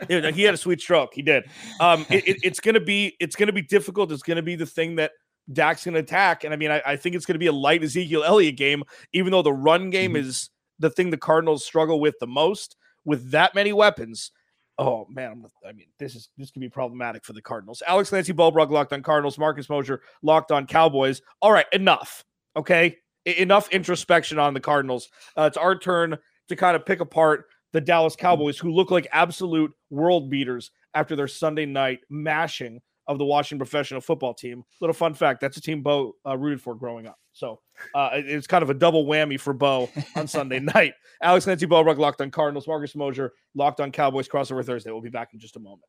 he 0.09 0.43
had 0.43 0.55
a 0.55 0.57
sweet 0.57 0.81
stroke. 0.81 1.15
He 1.15 1.23
did. 1.23 1.45
Um, 1.81 2.05
it, 2.11 2.27
it- 2.27 2.39
it's 2.43 2.59
gonna 2.61 2.81
be 2.81 3.17
it's 3.21 3.37
gonna 3.37 3.53
be 3.53 3.63
difficult. 3.63 4.11
It's 4.11 4.23
gonna 4.25 4.43
be 4.43 4.57
the 4.57 4.67
thing 4.67 4.97
that 4.97 5.13
Dak's 5.53 5.85
gonna 5.85 6.01
attack. 6.01 6.43
And 6.45 6.53
I 6.53 6.57
mean, 6.57 6.71
I, 6.73 6.83
I 6.85 6.97
think 6.97 7.15
it's 7.15 7.25
gonna 7.27 7.39
be 7.39 7.47
a 7.47 7.53
light 7.53 7.85
Ezekiel 7.85 8.25
Elliott 8.25 8.57
game, 8.57 8.83
even 9.13 9.31
though 9.31 9.43
the 9.43 9.53
run 9.53 9.91
game 9.91 10.17
is 10.17 10.51
the 10.81 10.91
thing 10.91 11.11
the 11.11 11.17
Cardinals 11.17 11.65
struggle 11.65 12.01
with 12.01 12.17
the 12.19 12.27
most. 12.27 12.77
With 13.05 13.31
that 13.31 13.55
many 13.55 13.73
weapons, 13.73 14.33
oh 14.79 15.07
man, 15.09 15.31
I'm, 15.31 15.47
I 15.67 15.73
mean, 15.73 15.87
this 15.99 16.15
is 16.17 16.29
this 16.37 16.51
could 16.51 16.61
be 16.61 16.69
problematic 16.69 17.25
for 17.25 17.33
the 17.33 17.41
Cardinals. 17.43 17.81
Alex 17.87 18.09
Clancy 18.11 18.33
Bo 18.33 18.51
Brack 18.51 18.71
locked 18.71 18.93
on 18.93 19.03
Cardinals. 19.03 19.39
Marcus 19.39 19.69
Mosher 19.69 20.03
locked 20.23 20.51
on 20.51 20.67
Cowboys. 20.67 21.23
All 21.41 21.53
right, 21.53 21.67
enough. 21.73 22.25
Okay, 22.57 22.97
enough 23.37 23.71
introspection 23.71 24.39
on 24.39 24.55
the 24.55 24.61
Cardinals. 24.61 25.09
Uh, 25.37 25.43
it's 25.43 25.57
our 25.57 25.77
turn 25.79 26.17
to 26.49 26.57
kind 26.57 26.77
of 26.77 26.87
pick 26.87 27.01
apart 27.01 27.45
the 27.73 27.81
Dallas 27.81 28.17
Cowboys, 28.17 28.59
who 28.59 28.73
look 28.73 28.91
like 28.91 29.07
absolute 29.13 29.73
world 29.91 30.31
beaters 30.31 30.71
after 30.95 31.15
their 31.15 31.29
Sunday 31.29 31.67
night 31.67 32.01
mashing 32.09 32.81
of 33.07 33.19
the 33.19 33.25
Washington 33.25 33.59
professional 33.59 34.01
football 34.01 34.35
team. 34.35 34.63
Little 34.81 34.95
fun 34.95 35.15
fact: 35.15 35.41
that's 35.41 35.57
a 35.57 35.61
team 35.61 35.83
Bo 35.83 36.15
uh, 36.27 36.37
rooted 36.37 36.61
for 36.61 36.75
growing 36.75 37.07
up. 37.07 37.19
So 37.33 37.61
uh, 37.95 38.11
it's 38.15 38.47
kind 38.47 38.63
of 38.63 38.71
a 38.71 38.75
double 38.75 39.07
whammy 39.07 39.39
for 39.39 39.53
Bo 39.53 39.89
on 40.17 40.27
Sunday 40.27 40.61
night. 40.75 40.95
Alex 41.23 41.45
Clancy 41.45 41.67
Bulbrug 41.67 41.99
locked 41.99 42.21
on 42.21 42.31
Cardinals. 42.31 42.67
Marcus 42.67 42.95
Mosher 42.95 43.33
locked 43.55 43.81
on 43.81 43.93
Cowboys. 43.93 44.29
Crossover 44.29 44.65
Thursday. 44.65 44.91
We'll 44.91 45.01
be 45.01 45.11
back 45.11 45.31
in 45.33 45.39
just 45.39 45.57
a 45.57 45.61
moment. 45.61 45.83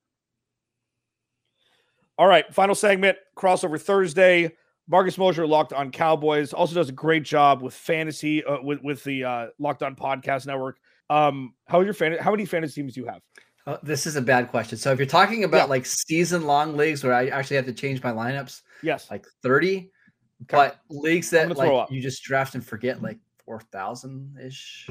All 2.18 2.28
right, 2.28 2.54
final 2.54 2.76
segment. 2.76 3.18
Crossover 3.38 3.80
Thursday. 3.80 4.52
Marcus 4.90 5.18
Mosher 5.18 5.46
locked 5.46 5.72
on 5.72 5.92
Cowboys. 5.92 6.52
Also 6.52 6.74
does 6.76 6.90
a 6.90 6.94
great 6.94 7.24
job 7.24 7.62
with 7.62 7.74
fantasy 7.74 8.44
uh, 8.44 8.62
with 8.62 8.82
with 8.84 9.04
the 9.04 9.24
uh, 9.24 9.48
Locked 9.60 9.84
On 9.84 9.96
Podcast 9.96 10.48
Network. 10.48 10.80
Um, 11.10 11.54
how 11.68 11.82
your 11.82 11.94
fan? 11.94 12.18
How 12.20 12.32
many 12.32 12.46
fantasy 12.46 12.82
teams 12.82 12.96
do 12.96 13.02
you 13.02 13.08
have? 13.08 13.22
Oh, 13.68 13.78
this 13.84 14.08
is 14.08 14.16
a 14.16 14.22
bad 14.22 14.50
question. 14.50 14.78
So 14.78 14.92
if 14.92 14.98
you're 14.98 15.06
talking 15.06 15.44
about 15.44 15.58
Yeah. 15.58 15.64
like 15.66 15.86
season 15.86 16.46
long 16.46 16.76
leagues 16.76 17.04
where 17.04 17.14
I 17.14 17.28
actually 17.28 17.58
have 17.58 17.66
to 17.68 17.74
change 17.74 18.02
my 18.02 18.12
lineups, 18.12 18.64
Yes. 18.82 19.12
like 19.12 19.28
30, 19.44 19.92
but 20.50 20.80
leagues 20.90 21.30
that 21.30 21.56
like 21.56 21.92
you 21.92 22.02
just 22.02 22.24
draft 22.24 22.56
and 22.56 22.66
forget 22.66 23.02
like 23.02 23.20
4,000 23.46 24.38
ish. 24.44 24.90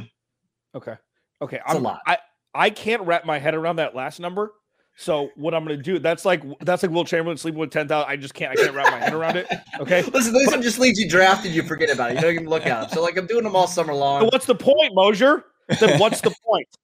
Okay. 0.74 0.94
Okay. 1.42 1.56
It's 1.64 1.74
a 1.74 1.76
I'm, 1.76 1.82
lot. 1.82 2.00
I 2.06 2.18
I 2.54 2.70
can't 2.70 3.02
wrap 3.02 3.24
my 3.24 3.38
head 3.38 3.54
around 3.54 3.76
that 3.76 3.96
last 3.96 4.20
number. 4.20 4.52
So 5.00 5.30
what 5.36 5.54
I'm 5.54 5.62
gonna 5.64 5.76
do? 5.76 6.00
That's 6.00 6.24
like 6.24 6.42
that's 6.58 6.82
like 6.82 6.90
Wilt 6.90 7.06
Chamberlain 7.06 7.38
sleeping 7.38 7.60
with 7.60 7.70
ten 7.70 7.86
thousand. 7.86 8.10
I 8.10 8.16
just 8.16 8.34
can't. 8.34 8.50
I 8.50 8.56
can't 8.56 8.74
wrap 8.74 8.90
my 8.90 8.98
head 8.98 9.14
around 9.14 9.36
it. 9.36 9.46
Okay. 9.78 10.02
Listen, 10.12 10.34
these 10.34 10.52
are 10.52 10.60
just 10.60 10.80
leagues 10.80 10.98
you 10.98 11.08
drafted, 11.08 11.52
you 11.52 11.62
forget 11.62 11.88
about 11.88 12.10
it. 12.10 12.14
You 12.16 12.20
don't 12.20 12.34
even 12.34 12.48
look 12.48 12.66
at 12.66 12.80
them. 12.80 12.90
So 12.90 13.00
like 13.00 13.16
I'm 13.16 13.28
doing 13.28 13.44
them 13.44 13.54
all 13.54 13.68
summer 13.68 13.94
long. 13.94 14.26
what's 14.32 14.44
the 14.44 14.56
point, 14.56 14.94
Mosher? 14.94 15.44
Then 15.78 16.00
what's 16.00 16.20
the 16.20 16.34
point? 16.44 16.68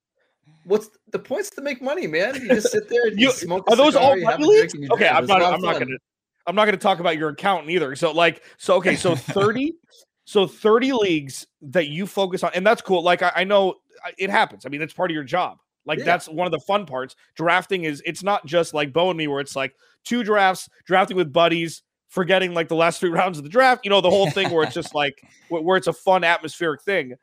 What's 0.66 0.88
the 1.12 1.18
points 1.18 1.50
to 1.50 1.60
make 1.60 1.82
money, 1.82 2.06
man? 2.06 2.36
You 2.36 2.48
just 2.48 2.72
sit 2.72 2.88
there 2.88 3.08
and 3.08 3.20
you, 3.20 3.26
You- 3.26 3.32
smoke. 3.32 3.70
Are 3.70 3.76
those 3.76 3.94
all 3.96 4.16
you 4.16 4.24
have 4.24 4.36
a 4.36 4.40
money 4.40 4.60
leagues? 4.62 4.74
Okay. 4.92 5.08
I'm 5.08 5.26
not. 5.26 5.42
I'm 5.42 5.60
not 5.60 5.78
gonna. 5.78 5.96
I'm 6.46 6.54
not 6.54 6.64
gonna 6.64 6.78
talk 6.78 7.00
about 7.00 7.18
your 7.18 7.28
accountant 7.30 7.68
either. 7.70 7.94
So 7.96 8.12
like, 8.12 8.42
so 8.56 8.76
okay, 8.76 8.96
so 8.96 9.14
thirty, 9.16 9.74
so 10.24 10.46
thirty 10.46 10.94
leagues 10.94 11.46
that 11.60 11.88
you 11.88 12.06
focus 12.06 12.42
on, 12.42 12.52
and 12.54 12.66
that's 12.66 12.80
cool. 12.80 13.02
Like 13.02 13.20
I, 13.20 13.32
I 13.36 13.44
know 13.44 13.74
it 14.16 14.30
happens. 14.30 14.64
I 14.64 14.70
mean, 14.70 14.80
it's 14.80 14.94
part 14.94 15.10
of 15.10 15.14
your 15.14 15.24
job. 15.24 15.58
Like 15.86 15.98
Yeah. 15.98 16.04
that's 16.06 16.28
one 16.28 16.46
of 16.46 16.52
the 16.52 16.60
fun 16.60 16.86
parts. 16.86 17.14
Drafting 17.36 17.84
is 17.84 18.02
it's 18.06 18.22
not 18.22 18.44
just 18.46 18.74
like 18.74 18.92
Bo 18.92 19.10
and 19.10 19.18
me 19.18 19.26
where 19.26 19.40
it's 19.40 19.54
like 19.56 19.74
two 20.04 20.22
drafts, 20.24 20.68
drafting 20.86 21.16
with 21.16 21.32
buddies, 21.32 21.82
forgetting 22.08 22.54
like 22.54 22.68
the 22.68 22.76
last 22.76 23.00
three 23.00 23.10
rounds 23.10 23.38
of 23.38 23.44
the 23.44 23.50
draft. 23.50 23.84
You 23.84 23.90
know, 23.90 24.00
the 24.00 24.10
whole 24.10 24.30
thing 24.30 24.50
where 24.50 24.64
it's 24.64 24.74
just 24.74 24.94
like 24.94 25.20
where, 25.48 25.76
it's 25.76 25.86
a 25.88 25.92
fun 25.92 26.24
atmospheric 26.24 26.82
thing. 26.82 27.14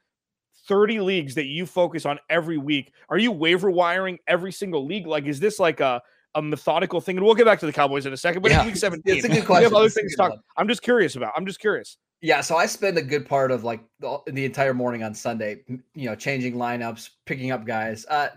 30 0.67 1.00
leagues 1.02 1.36
that 1.36 1.45
you 1.47 1.65
focus 1.65 2.06
on 2.06 2.19
every 2.30 2.58
week. 2.58 2.93
Are 3.10 3.17
you 3.17 3.32
waiver 3.32 3.69
wiring 3.71 4.19
every 4.28 4.52
single 4.52 4.86
league? 4.86 5.08
Like, 5.08 5.26
is 5.26 5.39
this 5.39 5.60
like 5.60 5.80
a 5.80 6.02
a 6.36 6.41
methodical 6.41 7.02
thing? 7.02 7.17
And 7.17 7.26
we'll 7.26 7.36
get 7.36 7.45
back 7.45 7.60
to 7.60 7.65
the 7.65 7.74
Cowboys 7.74 8.06
in 8.06 8.13
a 8.13 8.17
second, 8.17 8.41
but 8.41 8.52
Yeah. 8.52 8.60
it's 8.60 8.65
week 8.67 8.76
17. 8.78 9.15
It's 9.17 9.26
a 9.26 9.28
good 9.28 9.50
We 9.50 9.63
have 9.63 9.74
other 9.74 9.89
things 9.89 10.12
to 10.12 10.17
talk. 10.17 10.30
one. 10.30 10.39
I'm 10.56 10.67
just 10.67 10.82
curious 10.82 11.15
about. 11.17 11.34
I'm 11.36 11.45
just 11.45 11.60
curious. 11.60 11.97
Yeah, 12.21 12.41
so 12.41 12.55
I 12.55 12.67
spend 12.67 12.99
a 12.99 13.01
good 13.01 13.27
part 13.27 13.49
of 13.49 13.63
like 13.63 13.81
the, 13.99 14.19
the 14.27 14.45
entire 14.45 14.75
morning 14.75 15.01
on 15.01 15.15
Sunday, 15.15 15.63
you 15.95 16.05
know, 16.05 16.15
changing 16.15 16.53
lineups, 16.53 17.10
picking 17.25 17.51
up 17.51 17.65
guys. 17.65 18.05
Uh, 18.05 18.29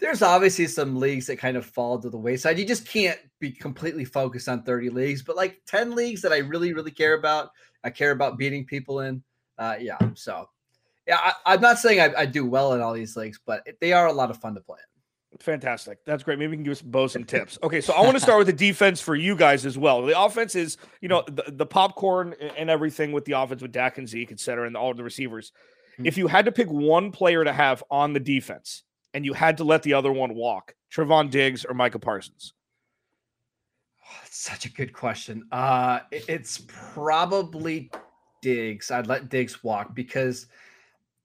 there's 0.00 0.22
obviously 0.22 0.66
some 0.66 0.96
leagues 0.96 1.26
that 1.26 1.38
kind 1.38 1.56
of 1.56 1.64
fall 1.64 2.00
to 2.00 2.10
the 2.10 2.18
wayside. 2.18 2.58
You 2.58 2.66
just 2.66 2.86
can't 2.86 3.18
be 3.40 3.52
completely 3.52 4.04
focused 4.04 4.48
on 4.48 4.62
30 4.62 4.90
leagues, 4.90 5.22
but 5.22 5.36
like 5.36 5.60
10 5.66 5.94
leagues 5.94 6.20
that 6.22 6.32
I 6.32 6.38
really, 6.38 6.72
really 6.72 6.90
care 6.90 7.14
about, 7.14 7.50
I 7.84 7.90
care 7.90 8.10
about 8.10 8.38
beating 8.38 8.64
people 8.64 9.00
in. 9.00 9.22
Uh, 9.56 9.76
yeah. 9.80 9.98
So, 10.14 10.48
yeah, 11.06 11.32
I, 11.46 11.54
am 11.54 11.60
not 11.60 11.78
saying 11.78 12.00
I, 12.00 12.22
I, 12.22 12.26
do 12.26 12.44
well 12.46 12.74
in 12.74 12.80
all 12.80 12.92
these 12.92 13.16
leagues, 13.16 13.40
but 13.44 13.66
they 13.80 13.92
are 13.92 14.06
a 14.06 14.12
lot 14.12 14.30
of 14.30 14.36
fun 14.36 14.54
to 14.54 14.60
play 14.60 14.78
in. 14.78 14.97
Fantastic. 15.40 15.98
That's 16.04 16.22
great. 16.22 16.38
Maybe 16.38 16.50
we 16.50 16.56
can 16.56 16.64
give 16.64 16.72
us 16.72 16.82
both 16.82 17.12
some 17.12 17.24
tips. 17.36 17.58
Okay, 17.62 17.80
so 17.80 17.92
I 17.92 18.00
want 18.00 18.16
to 18.16 18.20
start 18.20 18.38
with 18.38 18.46
the 18.46 18.52
defense 18.52 19.00
for 19.00 19.14
you 19.14 19.36
guys 19.36 19.66
as 19.66 19.76
well. 19.76 20.02
The 20.02 20.18
offense 20.18 20.54
is, 20.54 20.78
you 21.00 21.08
know, 21.08 21.22
the, 21.26 21.44
the 21.48 21.66
popcorn 21.66 22.34
and 22.56 22.70
everything 22.70 23.12
with 23.12 23.24
the 23.24 23.32
offense 23.32 23.62
with 23.62 23.72
Dak 23.72 23.98
and 23.98 24.08
Zeke, 24.08 24.32
et 24.32 24.40
cetera, 24.40 24.66
and 24.66 24.76
all 24.76 24.94
the 24.94 25.04
receivers. 25.04 25.52
Mm-hmm. 25.94 26.06
If 26.06 26.16
you 26.16 26.26
had 26.26 26.46
to 26.46 26.52
pick 26.52 26.68
one 26.68 27.12
player 27.12 27.44
to 27.44 27.52
have 27.52 27.84
on 27.90 28.14
the 28.14 28.20
defense, 28.20 28.84
and 29.14 29.24
you 29.24 29.32
had 29.32 29.56
to 29.58 29.64
let 29.64 29.82
the 29.82 29.94
other 29.94 30.12
one 30.12 30.34
walk, 30.34 30.74
Trevon 30.94 31.30
Diggs 31.30 31.64
or 31.64 31.74
Micah 31.74 31.98
Parsons? 31.98 32.54
Oh, 34.10 34.24
such 34.30 34.64
a 34.64 34.72
good 34.72 34.94
question. 34.94 35.44
Uh, 35.52 36.00
it's 36.10 36.62
probably 36.66 37.90
Diggs. 38.40 38.90
I'd 38.90 39.06
let 39.06 39.28
Diggs 39.28 39.62
walk 39.62 39.94
because 39.94 40.46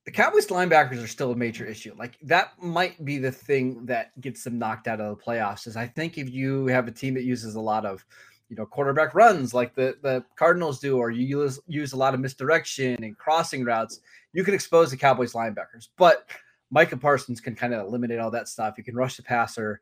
the 0.06 0.12
Cowboys 0.12 0.48
linebackers 0.48 1.02
are 1.02 1.08
still 1.08 1.32
a 1.32 1.36
major 1.36 1.66
issue. 1.66 1.96
Like 1.98 2.18
that 2.24 2.62
might 2.62 3.04
be 3.06 3.18
the 3.18 3.32
thing 3.32 3.86
that 3.86 4.20
gets 4.20 4.44
them 4.44 4.60
knocked 4.60 4.88
out 4.88 5.00
of 5.00 5.18
the 5.18 5.24
playoffs. 5.24 5.66
Is 5.66 5.78
I 5.78 5.88
think 5.88 6.18
if 6.18 6.30
you 6.30 6.68
have 6.68 6.88
a 6.88 6.92
team 6.92 7.13
that 7.13 7.24
uses 7.24 7.56
a 7.56 7.62
lot 7.62 7.86
of, 7.86 8.06
you 8.50 8.56
know, 8.56 8.66
quarterback 8.66 9.16
runs 9.16 9.54
like 9.54 9.76
the 9.76 9.96
the 10.02 10.24
Cardinals 10.36 10.80
do, 10.80 10.98
or 10.98 11.10
you 11.10 11.26
use 11.26 11.60
use 11.68 11.94
a 11.94 11.98
lot 11.98 12.13
of 12.13 12.20
misdirection 12.20 13.02
and 13.04 13.18
crossing 13.18 13.63
routes, 13.63 14.02
you 14.34 14.44
can 14.44 14.54
expose 14.54 14.92
the 14.92 14.98
Cowboys 14.98 15.34
linebackers. 15.34 15.88
But 15.98 16.28
Micah 16.70 16.98
Parsons 16.98 17.39
can 17.39 17.56
kind 17.56 17.74
of 17.74 17.88
eliminate 17.88 18.20
all 18.20 18.32
that 18.32 18.50
stuff. 18.50 18.78
You 18.78 18.84
can 18.84 18.96
rush 18.96 19.16
the 19.16 19.24
passer. 19.24 19.80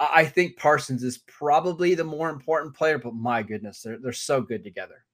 I 0.00 0.24
think 0.24 0.56
Parsons 0.56 1.02
is 1.04 1.18
probably 1.18 1.94
the 1.94 2.04
more 2.04 2.30
important 2.30 2.74
player, 2.74 2.98
but 2.98 3.14
my 3.14 3.42
goodness, 3.42 3.80
they're 3.80 3.98
they're 3.98 4.12
so 4.12 4.42
good 4.42 4.64
together. 4.64 5.04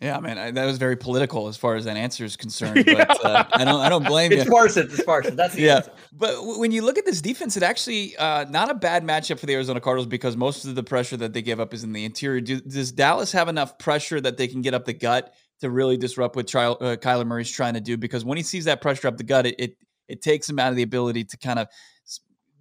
Yeah, 0.00 0.20
man, 0.20 0.38
I, 0.38 0.50
that 0.52 0.64
was 0.64 0.78
very 0.78 0.96
political 0.96 1.48
as 1.48 1.56
far 1.56 1.74
as 1.74 1.84
that 1.86 1.96
answer 1.96 2.24
is 2.24 2.36
concerned. 2.36 2.84
But 2.86 3.24
uh, 3.24 3.44
I 3.52 3.64
don't, 3.64 3.80
I 3.80 3.88
don't 3.88 4.06
blame 4.06 4.30
it's 4.30 4.44
you. 4.44 4.50
Parsons, 4.50 4.94
it's 4.94 5.02
Parsons. 5.02 5.36
That's 5.36 5.54
the 5.54 5.62
yeah. 5.62 5.76
Answer. 5.76 5.92
But 6.12 6.34
w- 6.36 6.60
when 6.60 6.70
you 6.70 6.82
look 6.82 6.98
at 6.98 7.04
this 7.04 7.20
defense, 7.20 7.56
it 7.56 7.64
actually 7.64 8.16
uh, 8.16 8.44
not 8.48 8.70
a 8.70 8.74
bad 8.74 9.04
matchup 9.04 9.40
for 9.40 9.46
the 9.46 9.54
Arizona 9.54 9.80
Cardinals 9.80 10.06
because 10.06 10.36
most 10.36 10.64
of 10.64 10.76
the 10.76 10.84
pressure 10.84 11.16
that 11.16 11.32
they 11.32 11.42
give 11.42 11.58
up 11.58 11.74
is 11.74 11.82
in 11.82 11.92
the 11.92 12.04
interior. 12.04 12.40
Do, 12.40 12.60
does 12.60 12.92
Dallas 12.92 13.32
have 13.32 13.48
enough 13.48 13.76
pressure 13.78 14.20
that 14.20 14.36
they 14.36 14.46
can 14.46 14.62
get 14.62 14.72
up 14.72 14.84
the 14.84 14.92
gut 14.94 15.34
to 15.60 15.70
really 15.70 15.96
disrupt 15.96 16.36
what 16.36 16.46
Tri- 16.46 16.66
uh, 16.66 16.96
Kyler 16.96 17.26
Murray's 17.26 17.50
trying 17.50 17.74
to 17.74 17.80
do? 17.80 17.96
Because 17.96 18.24
when 18.24 18.36
he 18.36 18.44
sees 18.44 18.66
that 18.66 18.80
pressure 18.80 19.08
up 19.08 19.16
the 19.16 19.24
gut, 19.24 19.46
it 19.46 19.56
it, 19.58 19.76
it 20.06 20.22
takes 20.22 20.48
him 20.48 20.60
out 20.60 20.70
of 20.70 20.76
the 20.76 20.82
ability 20.82 21.24
to 21.24 21.36
kind 21.38 21.58
of 21.58 21.66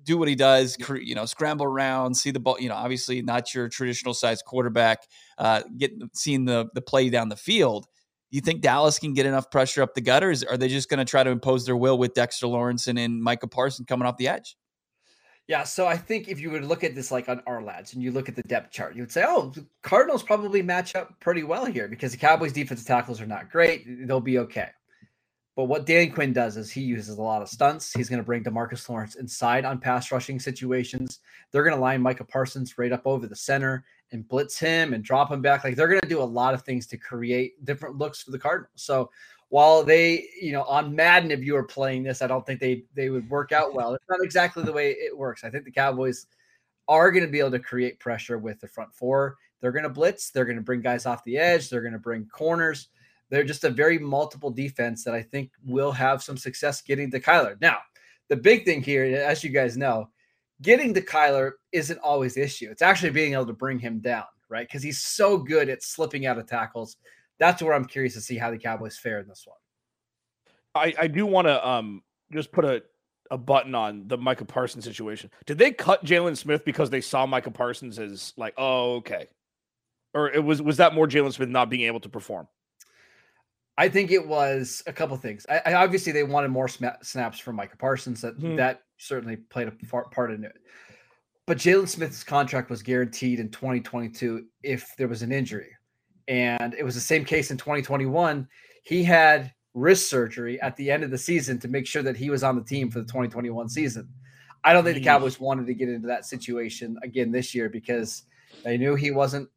do 0.08 0.18
what 0.18 0.28
he 0.28 0.36
does, 0.36 0.78
you 1.02 1.14
know, 1.14 1.26
scramble 1.26 1.66
around, 1.66 2.16
see 2.16 2.32
the 2.32 2.40
ball. 2.40 2.58
You 2.60 2.70
know, 2.70 2.76
obviously 2.76 3.22
not 3.22 3.54
your 3.54 3.68
traditional 3.68 4.14
size 4.14 4.42
quarterback. 4.42 5.00
Uh, 5.38 5.62
get 5.78 5.92
seeing 6.14 6.46
the 6.46 6.70
the 6.74 6.82
play 6.82 7.10
down 7.10 7.30
the 7.30 7.36
field. 7.36 7.86
Do 8.32 8.36
you 8.36 8.42
think 8.42 8.62
Dallas 8.62 9.00
can 9.00 9.14
get 9.14 9.26
enough 9.26 9.52
pressure 9.52 9.82
up 9.84 9.94
the 9.94 10.02
gutters? 10.02 10.44
Are 10.44 10.58
they 10.58 10.68
just 10.68 10.90
going 10.90 10.98
to 10.98 11.06
try 11.06 11.24
to 11.24 11.30
impose 11.30 11.66
their 11.66 11.78
will 11.78 11.98
with 11.98 12.14
Dexter 12.14 12.48
Lawrence 12.48 12.88
and, 12.88 13.00
and 13.00 13.22
Micah 13.22 13.48
Parson 13.48 13.86
coming 13.86 14.06
off 14.06 14.18
the 14.18 14.28
edge? 14.28 14.58
Yeah, 15.48 15.64
so 15.64 15.88
I 15.88 15.96
think 15.96 16.28
if 16.28 16.42
you 16.42 16.52
would 16.52 16.66
look 16.66 16.84
at 16.84 16.94
this 16.94 17.10
like 17.10 17.30
on 17.30 17.42
our 17.48 17.64
lads 17.64 17.94
and 17.94 18.04
you 18.04 18.12
look 18.12 18.28
at 18.28 18.36
the 18.36 18.44
depth 18.44 18.72
chart, 18.72 18.96
you 18.96 19.02
would 19.02 19.14
say, 19.14 19.24
oh, 19.26 19.54
the 19.56 19.66
Cardinals 19.82 20.24
probably 20.24 20.62
match 20.62 20.94
up 20.94 21.18
pretty 21.22 21.44
well 21.44 21.66
here 21.66 21.88
because 21.88 22.12
the 22.12 22.18
Cowboys' 22.18 22.52
defensive 22.52 22.86
tackles 22.86 23.22
are 23.22 23.26
not 23.26 23.50
great. 23.50 23.86
They'll 24.06 24.20
be 24.20 24.40
okay. 24.40 24.72
But 25.58 25.64
what 25.64 25.88
Dan 25.88 26.12
Quinn 26.12 26.34
does 26.34 26.56
is 26.56 26.70
he 26.70 26.82
uses 26.82 27.18
a 27.18 27.22
lot 27.24 27.42
of 27.42 27.50
stunts. 27.50 27.92
He's 27.92 28.10
going 28.10 28.22
to 28.22 28.26
bring 28.26 28.44
Demarcus 28.44 28.88
Lawrence 28.88 29.16
inside 29.16 29.66
on 29.66 29.80
pass 29.80 30.12
rushing 30.12 30.40
situations. 30.40 31.20
They're 31.52 31.64
going 31.64 31.76
to 31.76 31.82
line 31.82 32.00
Micah 32.00 32.26
Parsons 32.26 32.78
right 32.78 32.92
up 32.92 33.02
over 33.08 33.26
the 33.26 33.36
center 33.36 33.84
and 34.12 34.28
blitz 34.28 34.60
him 34.60 34.94
and 34.94 35.04
drop 35.04 35.32
him 35.32 35.42
back. 35.42 35.64
Like 35.64 35.76
they're 35.76 35.88
going 35.88 36.00
to 36.02 36.08
do 36.08 36.22
a 36.22 36.24
lot 36.24 36.54
of 36.54 36.62
things 36.62 36.86
to 36.88 36.98
create 36.98 37.66
different 37.66 37.98
looks 37.98 38.22
for 38.22 38.30
the 38.30 38.38
Cardinals. 38.38 38.70
So 38.76 39.10
while 39.50 39.82
they, 39.82 40.28
you 40.40 40.52
know, 40.52 40.62
on 40.66 40.96
Madden, 40.96 41.32
if 41.32 41.44
you 41.44 41.56
were 41.56 41.64
playing 41.64 42.04
this, 42.04 42.22
I 42.22 42.28
don't 42.28 42.46
think 42.46 42.60
they 42.60 42.84
they 42.94 43.10
would 43.10 43.28
work 43.28 43.52
out 43.52 43.74
well. 43.74 43.96
It's 43.96 44.06
not 44.08 44.20
exactly 44.22 44.62
the 44.62 44.72
way 44.72 44.92
it 44.92 45.18
works. 45.18 45.44
I 45.44 45.50
think 45.50 45.66
the 45.66 45.72
Cowboys 45.72 46.28
are 46.88 47.10
going 47.10 47.26
to 47.26 47.32
be 47.32 47.40
able 47.40 47.50
to 47.50 47.60
create 47.60 48.00
pressure 48.00 48.38
with 48.38 48.60
the 48.60 48.68
front 48.68 48.94
four. 48.94 49.38
They're 49.62 49.72
going 49.72 49.84
to 49.86 49.90
blitz. 49.90 50.30
They're 50.30 50.46
going 50.46 50.58
to 50.58 50.64
bring 50.64 50.82
guys 50.82 51.08
off 51.08 51.24
the 51.24 51.40
edge. 51.40 51.72
They're 51.72 51.82
going 51.82 51.94
to 51.94 52.00
bring 52.00 52.28
corners. 52.28 52.90
They're 53.30 53.44
just 53.44 53.64
a 53.64 53.70
very 53.70 54.00
multiple 54.00 54.52
defense 54.52 55.04
that 55.04 55.14
I 55.14 55.22
think 55.22 55.52
will 55.66 55.92
have 55.92 56.24
some 56.24 56.38
success 56.38 56.82
getting 56.82 57.12
to 57.12 57.20
Kyler. 57.20 57.60
Now, 57.60 57.80
the 58.30 58.36
big 58.36 58.66
thing 58.66 58.82
here, 58.82 59.04
as 59.04 59.44
you 59.44 59.50
guys 59.50 59.78
know, 59.78 60.10
getting 60.62 60.94
to 60.94 61.02
Kyler 61.02 61.52
isn't 61.72 62.00
always 62.00 62.36
the 62.36 62.42
issue. 62.42 62.70
It's 62.72 62.82
actually 62.82 63.12
being 63.12 63.34
able 63.34 63.46
to 63.48 63.54
bring 63.54 63.80
him 63.80 64.00
down, 64.00 64.26
right? 64.50 64.68
Because 64.68 64.84
he's 64.84 65.00
so 65.00 65.38
good 65.38 65.70
at 65.70 65.84
slipping 65.84 66.26
out 66.26 66.38
of 66.38 66.48
tackles. 66.48 66.98
That's 67.40 67.62
where 67.62 67.74
I'm 67.74 67.86
curious 67.86 68.14
to 68.16 68.22
see 68.22 68.38
how 68.38 68.52
the 68.52 68.58
Cowboys 68.58 68.98
fare 68.98 69.20
in 69.20 69.28
this 69.28 69.46
one. 69.46 69.58
I, 70.76 70.94
I 71.04 71.08
do 71.08 71.26
want 71.26 71.48
to 71.48 71.68
um 71.68 72.04
just 72.32 72.52
put 72.52 72.66
a, 72.66 72.84
a 73.32 73.38
button 73.38 73.76
on 73.76 74.08
the 74.08 74.18
Micah 74.18 74.46
Parsons 74.46 74.86
situation. 74.86 75.30
Did 75.46 75.58
they 75.58 75.72
cut 75.72 76.04
Jaylon 76.04 76.38
Smith 76.38 76.66
because 76.66 76.90
they 76.90 77.02
saw 77.02 77.26
Micah 77.26 77.52
Parsons 77.52 78.00
as 78.00 78.34
like, 78.38 78.54
oh, 78.58 78.96
okay. 78.96 79.28
Or 80.14 80.30
it 80.30 80.44
was 80.44 80.62
was 80.62 80.78
that 80.78 80.94
more 80.94 81.08
Jaylon 81.08 81.34
Smith 81.34 81.50
not 81.50 81.70
being 81.70 81.84
able 81.84 82.00
to 82.02 82.10
perform? 82.10 82.48
I 83.78 83.90
think 83.90 84.12
it 84.12 84.28
was 84.28 84.82
a 84.88 84.94
couple 84.94 85.16
things. 85.18 85.46
I, 85.50 85.62
I, 85.68 85.74
obviously 85.76 86.12
they 86.12 86.24
wanted 86.24 86.50
more 86.50 86.68
sma- 86.68 86.98
snaps 87.04 87.40
from 87.40 87.56
Micah 87.56 87.78
Parsons. 87.78 88.22
That 88.22 88.36
hmm. 88.36 88.56
that 88.56 88.82
certainly 88.98 89.36
played 89.36 89.68
a 89.68 89.72
part, 89.88 90.12
part 90.12 90.32
in 90.32 90.44
it. 90.44 90.58
But 91.46 91.58
Jaylon 91.58 91.88
Smith's 91.88 92.24
contract 92.24 92.70
was 92.70 92.82
guaranteed 92.82 93.40
in 93.40 93.50
2022 93.50 94.46
if 94.64 94.94
there 94.98 95.08
was 95.08 95.22
an 95.22 95.32
injury, 95.32 95.70
and 96.28 96.74
it 96.74 96.84
was 96.84 96.96
the 96.96 97.02
same 97.02 97.24
case 97.24 97.52
in 97.52 97.58
2021. 97.58 98.48
He 98.84 99.04
had 99.04 99.54
wrist 99.74 100.10
surgery 100.10 100.60
at 100.62 100.76
the 100.76 100.90
end 100.90 101.04
of 101.04 101.12
the 101.12 101.18
season 101.18 101.60
to 101.60 101.68
make 101.68 101.86
sure 101.86 102.02
that 102.02 102.18
he 102.18 102.30
was 102.30 102.44
on 102.44 102.56
the 102.56 102.64
team 102.64 102.90
for 102.90 103.00
the 103.00 103.06
2021 103.06 103.70
season. 103.70 104.10
I 104.64 104.74
don't 104.74 104.84
think 104.84 104.98
the 104.98 105.04
Cowboys 105.04 105.40
wanted 105.40 105.68
to 105.68 105.74
get 105.74 105.88
into 105.88 106.08
that 106.08 106.26
situation 106.26 106.98
again 107.04 107.32
this 107.32 107.54
year 107.54 107.70
because 107.70 108.24
they 108.64 108.78
knew 108.78 108.96
he 108.96 109.12
wasn't 109.12 109.48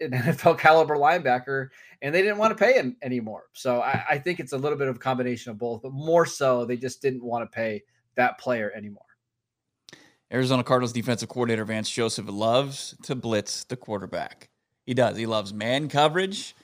an 0.00 0.10
NFL 0.12 0.58
caliber 0.58 0.96
linebacker, 0.96 1.68
and 2.02 2.14
they 2.14 2.22
didn't 2.22 2.38
want 2.38 2.56
to 2.56 2.64
pay 2.64 2.74
him 2.74 2.96
anymore. 3.02 3.44
So 3.52 3.80
I, 3.80 4.04
I, 4.10 4.18
think 4.18 4.40
it's 4.40 4.52
a 4.52 4.58
little 4.58 4.78
bit 4.78 4.88
of 4.88 4.96
a 4.96 4.98
combination 4.98 5.50
of 5.50 5.58
both, 5.58 5.82
but 5.82 5.92
more 5.92 6.26
so 6.26 6.64
they 6.64 6.76
just 6.76 7.02
didn't 7.02 7.22
want 7.22 7.50
to 7.50 7.54
pay 7.54 7.82
that 8.16 8.38
player 8.38 8.72
anymore. 8.74 9.04
Arizona 10.32 10.62
Cardinals 10.62 10.92
defensive 10.92 11.28
coordinator 11.28 11.64
Vance 11.64 11.90
Joseph 11.90 12.26
loves 12.28 12.94
to 13.02 13.14
blitz 13.14 13.64
the 13.64 13.76
quarterback. 13.76 14.48
He 14.86 14.94
does. 14.94 15.16
He 15.16 15.26
loves 15.26 15.52
man 15.52 15.88
coverage. 15.88 16.54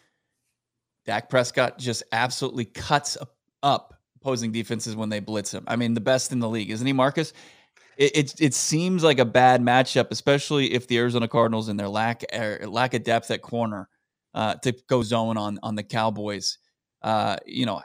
Dak 1.05 1.29
Prescott 1.29 1.79
just 1.79 2.03
absolutely 2.13 2.65
cuts 2.65 3.17
up 3.63 3.95
opposing 4.21 4.53
defenses 4.53 4.97
when 4.97 5.09
they 5.09 5.21
blitz 5.21 5.53
him. 5.53 5.65
I 5.67 5.77
mean, 5.77 5.95
the 5.95 6.01
best 6.01 6.33
in 6.33 6.41
the 6.41 6.49
league, 6.49 6.71
isn't 6.71 6.87
he, 6.87 6.93
Marcus? 6.93 7.33
It, 7.97 8.17
it, 8.17 8.41
it 8.41 8.55
seems 8.55 9.03
like 9.03 9.19
a 9.19 9.25
bad 9.25 9.63
matchup, 9.63 10.09
especially 10.11 10.73
if 10.73 10.87
the 10.87 10.99
Arizona 10.99 11.29
Cardinals 11.29 11.69
and 11.69 11.79
their 11.79 11.89
lack 11.89 12.25
er, 12.35 12.61
lack 12.67 12.95
of 12.95 13.03
depth 13.03 13.31
at 13.31 13.43
corner 13.43 13.89
uh, 14.35 14.55
to 14.57 14.75
go 14.89 15.03
zone 15.03 15.37
on 15.37 15.59
on 15.63 15.75
the 15.75 15.83
Cowboys. 15.83 16.59
Uh, 17.03 17.37
you 17.47 17.67
know, 17.67 17.81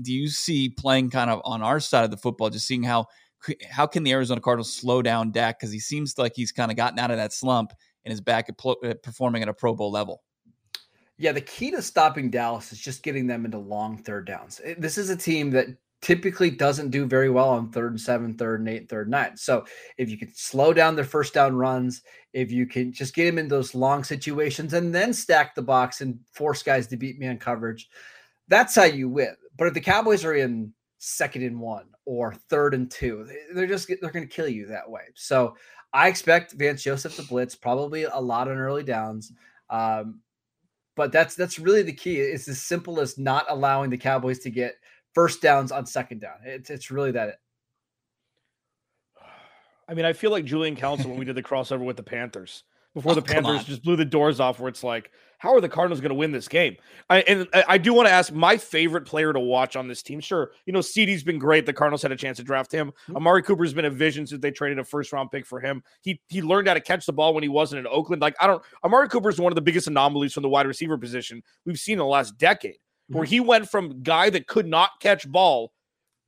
do 0.00 0.12
you 0.12 0.28
see 0.28 0.68
playing 0.68 1.10
kind 1.10 1.30
of 1.30 1.40
on 1.44 1.62
our 1.62 1.78
side 1.80 2.04
of 2.04 2.10
the 2.10 2.16
football, 2.16 2.50
just 2.50 2.66
seeing 2.66 2.82
how 2.82 3.06
how 3.70 3.86
can 3.86 4.02
the 4.02 4.12
Arizona 4.12 4.40
Cardinals 4.40 4.72
slow 4.72 5.02
down 5.02 5.30
Dak 5.30 5.58
because 5.58 5.72
he 5.72 5.80
seems 5.80 6.16
like 6.18 6.32
he's 6.34 6.52
kind 6.52 6.70
of 6.70 6.76
gotten 6.76 6.98
out 6.98 7.10
of 7.10 7.16
that 7.16 7.32
slump 7.32 7.72
and 8.04 8.12
is 8.12 8.20
back 8.20 8.48
at, 8.48 8.58
pl- 8.58 8.76
performing 9.02 9.42
at 9.42 9.48
a 9.48 9.54
Pro 9.54 9.74
Bowl 9.74 9.90
level. 9.90 10.22
Yeah, 11.18 11.32
the 11.32 11.40
key 11.40 11.70
to 11.70 11.82
stopping 11.82 12.30
Dallas 12.30 12.72
is 12.72 12.80
just 12.80 13.02
getting 13.02 13.26
them 13.26 13.44
into 13.44 13.58
long 13.58 13.98
third 13.98 14.26
downs. 14.26 14.60
This 14.78 14.98
is 14.98 15.10
a 15.10 15.16
team 15.16 15.50
that 15.50 15.68
typically 16.02 16.50
doesn't 16.50 16.90
do 16.90 17.06
very 17.06 17.30
well 17.30 17.48
on 17.48 17.70
third 17.70 17.92
and 17.92 18.00
seven, 18.00 18.34
third 18.34 18.60
and 18.60 18.68
eight, 18.68 18.88
third 18.88 19.06
and 19.06 19.12
nine. 19.12 19.36
So 19.36 19.64
if 19.96 20.10
you 20.10 20.18
can 20.18 20.34
slow 20.34 20.72
down 20.72 20.96
their 20.96 21.04
first 21.04 21.32
down 21.32 21.54
runs, 21.54 22.02
if 22.32 22.50
you 22.50 22.66
can 22.66 22.92
just 22.92 23.14
get 23.14 23.24
them 23.26 23.38
in 23.38 23.48
those 23.48 23.74
long 23.74 24.02
situations 24.02 24.74
and 24.74 24.92
then 24.92 25.12
stack 25.12 25.54
the 25.54 25.62
box 25.62 26.00
and 26.00 26.18
force 26.32 26.62
guys 26.62 26.88
to 26.88 26.96
beat 26.96 27.20
man 27.20 27.38
coverage, 27.38 27.88
that's 28.48 28.74
how 28.74 28.84
you 28.84 29.08
win. 29.08 29.34
But 29.56 29.68
if 29.68 29.74
the 29.74 29.80
Cowboys 29.80 30.24
are 30.24 30.34
in 30.34 30.72
second 30.98 31.44
and 31.44 31.60
one 31.60 31.86
or 32.04 32.34
third 32.50 32.74
and 32.74 32.90
two, 32.90 33.28
they're 33.54 33.66
just 33.66 33.86
they're 33.88 34.10
going 34.10 34.28
to 34.28 34.34
kill 34.34 34.48
you 34.48 34.66
that 34.66 34.90
way. 34.90 35.02
So 35.14 35.56
I 35.92 36.08
expect 36.08 36.52
Vance 36.54 36.82
Joseph 36.82 37.14
to 37.16 37.22
blitz 37.22 37.54
probably 37.54 38.04
a 38.04 38.18
lot 38.18 38.48
on 38.48 38.58
early 38.58 38.82
downs. 38.82 39.32
Um, 39.70 40.20
but 40.96 41.12
that's 41.12 41.34
that's 41.36 41.58
really 41.58 41.82
the 41.82 41.92
key. 41.92 42.18
It's 42.18 42.48
as 42.48 42.60
simple 42.60 43.00
as 43.00 43.18
not 43.18 43.46
allowing 43.48 43.88
the 43.88 43.96
Cowboys 43.96 44.40
to 44.40 44.50
get 44.50 44.74
first 45.14 45.42
downs 45.42 45.72
on 45.72 45.86
second 45.86 46.20
down. 46.20 46.36
It's 46.44 46.70
it's 46.70 46.90
really 46.90 47.12
that. 47.12 47.38
I 49.88 49.94
mean, 49.94 50.04
I 50.04 50.12
feel 50.12 50.30
like 50.30 50.44
Julian 50.44 50.76
Council 50.76 51.10
when 51.10 51.18
we 51.18 51.24
did 51.24 51.36
the 51.36 51.42
crossover 51.42 51.84
with 51.84 51.96
the 51.96 52.02
Panthers 52.02 52.64
before 52.94 53.12
oh, 53.12 53.14
the 53.14 53.22
Panthers 53.22 53.64
just 53.64 53.82
blew 53.82 53.96
the 53.96 54.04
doors 54.04 54.40
off. 54.40 54.60
Where 54.60 54.68
it's 54.68 54.84
like, 54.84 55.10
how 55.38 55.54
are 55.54 55.60
the 55.60 55.68
Cardinals 55.68 56.00
going 56.00 56.10
to 56.10 56.14
win 56.14 56.30
this 56.30 56.46
game? 56.46 56.76
I, 57.08 57.22
and 57.22 57.48
I 57.66 57.78
do 57.78 57.94
want 57.94 58.06
to 58.06 58.12
ask 58.12 58.32
my 58.32 58.56
favorite 58.56 59.06
player 59.06 59.32
to 59.32 59.40
watch 59.40 59.76
on 59.76 59.88
this 59.88 60.02
team. 60.02 60.20
Sure, 60.20 60.52
you 60.66 60.72
know, 60.72 60.80
CD's 60.80 61.24
been 61.24 61.38
great. 61.38 61.64
The 61.64 61.72
Cardinals 61.72 62.02
had 62.02 62.12
a 62.12 62.16
chance 62.16 62.36
to 62.36 62.44
draft 62.44 62.70
him. 62.70 62.88
Mm-hmm. 62.88 63.16
Amari 63.16 63.42
Cooper's 63.42 63.72
been 63.72 63.86
a 63.86 63.90
vision 63.90 64.26
since 64.26 64.40
they 64.40 64.50
traded 64.50 64.78
a 64.78 64.84
first 64.84 65.12
round 65.12 65.30
pick 65.30 65.46
for 65.46 65.60
him. 65.60 65.82
He 66.02 66.20
he 66.28 66.42
learned 66.42 66.68
how 66.68 66.74
to 66.74 66.80
catch 66.80 67.06
the 67.06 67.12
ball 67.12 67.34
when 67.34 67.42
he 67.42 67.48
wasn't 67.48 67.80
in 67.80 67.86
Oakland. 67.86 68.20
Like, 68.20 68.36
I 68.40 68.46
don't, 68.46 68.62
Amari 68.84 69.08
Cooper's 69.08 69.40
one 69.40 69.52
of 69.52 69.56
the 69.56 69.62
biggest 69.62 69.86
anomalies 69.86 70.32
from 70.32 70.42
the 70.42 70.48
wide 70.48 70.66
receiver 70.66 70.98
position 70.98 71.42
we've 71.64 71.78
seen 71.78 71.94
in 71.94 71.98
the 71.98 72.06
last 72.06 72.36
decade, 72.36 72.78
mm-hmm. 73.10 73.18
where 73.18 73.26
he 73.26 73.40
went 73.40 73.68
from 73.68 74.02
guy 74.02 74.30
that 74.30 74.46
could 74.46 74.66
not 74.66 74.90
catch 75.00 75.30
ball 75.30 75.72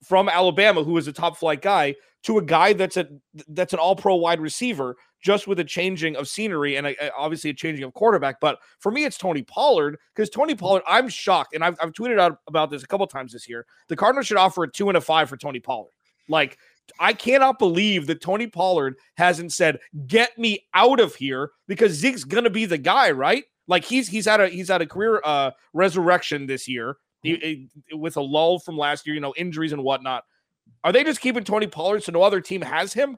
from 0.03 0.29
Alabama, 0.29 0.85
who 0.85 0.93
was 0.93 1.09
a 1.09 1.13
top 1.13 1.37
flight 1.37 1.63
guy, 1.63 1.95
to 2.25 2.39
a 2.39 2.43
guy 2.43 2.73
that's 2.73 2.97
a 2.97 3.07
that's 3.49 3.73
an 3.73 3.79
all 3.79 3.97
pro 3.97 4.15
wide 4.15 4.41
receiver 4.41 4.97
just 5.23 5.47
with 5.47 5.59
a 5.59 5.65
changing 5.65 6.17
of 6.17 6.29
scenery 6.29 6.77
and 6.77 6.87
a, 6.87 7.13
obviously 7.17 7.49
a 7.49 7.55
changing 7.55 7.83
of 7.83 7.95
quarterback. 7.95 8.41
But 8.41 8.59
for 8.79 8.93
me, 8.93 9.05
it's 9.05 9.17
Tony 9.17 9.43
Pollard 9.43 9.99
because 10.15 10.29
Tony 10.29 10.55
Pollard, 10.55 10.83
I'm 10.87 11.09
shocked, 11.09 11.55
and 11.55 11.65
I've, 11.65 11.77
I've 11.81 11.93
tweeted 11.93 12.21
out 12.21 12.39
about 12.47 12.71
this 12.71 12.83
a 12.83 12.87
couple 12.87 13.07
times 13.07 13.33
this 13.33 13.49
year. 13.49 13.65
The 13.89 13.97
Cardinals 13.97 14.27
should 14.27 14.37
offer 14.37 14.65
a 14.65 14.71
two 14.71 14.89
and 14.89 14.99
a 14.99 15.01
five 15.01 15.31
for 15.31 15.39
Tony 15.39 15.61
Pollard. 15.61 15.93
Like, 16.29 16.59
I 17.01 17.15
cannot 17.15 17.59
believe 17.59 18.07
that 18.07 18.21
Tony 18.21 18.47
Pollard 18.47 18.97
hasn't 19.17 19.53
said, 19.53 19.79
"Get 20.07 20.37
me 20.39 20.67
out 20.75 21.01
of 21.01 21.15
here," 21.15 21.53
because 21.67 21.93
Zeke's 21.93 22.25
gonna 22.25 22.51
be 22.51 22.67
the 22.67 22.79
guy, 22.79 23.11
right? 23.11 23.45
Like 23.67 23.85
he's 23.85 24.09
he's 24.09 24.27
had 24.27 24.41
a 24.41 24.49
he's 24.49 24.69
had 24.69 24.83
a 24.83 24.87
career 24.87 25.21
uh, 25.25 25.53
resurrection 25.73 26.47
this 26.47 26.69
year 26.69 26.97
he, 27.25 27.69
with 27.93 28.17
a 28.17 28.21
lull 28.21 28.59
from 28.59 28.77
last 28.77 29.07
year, 29.07 29.15
you 29.15 29.21
know, 29.21 29.35
injuries 29.37 29.73
and 29.73 29.83
whatnot. 29.83 30.25
Are 30.83 30.93
they 30.93 31.05
just 31.05 31.21
keeping 31.21 31.45
Tony 31.45 31.67
Pollard 31.67 32.03
so 32.03 32.13
no 32.13 32.23
other 32.23 32.41
team 32.41 32.61
has 32.61 32.93
him? 32.93 33.17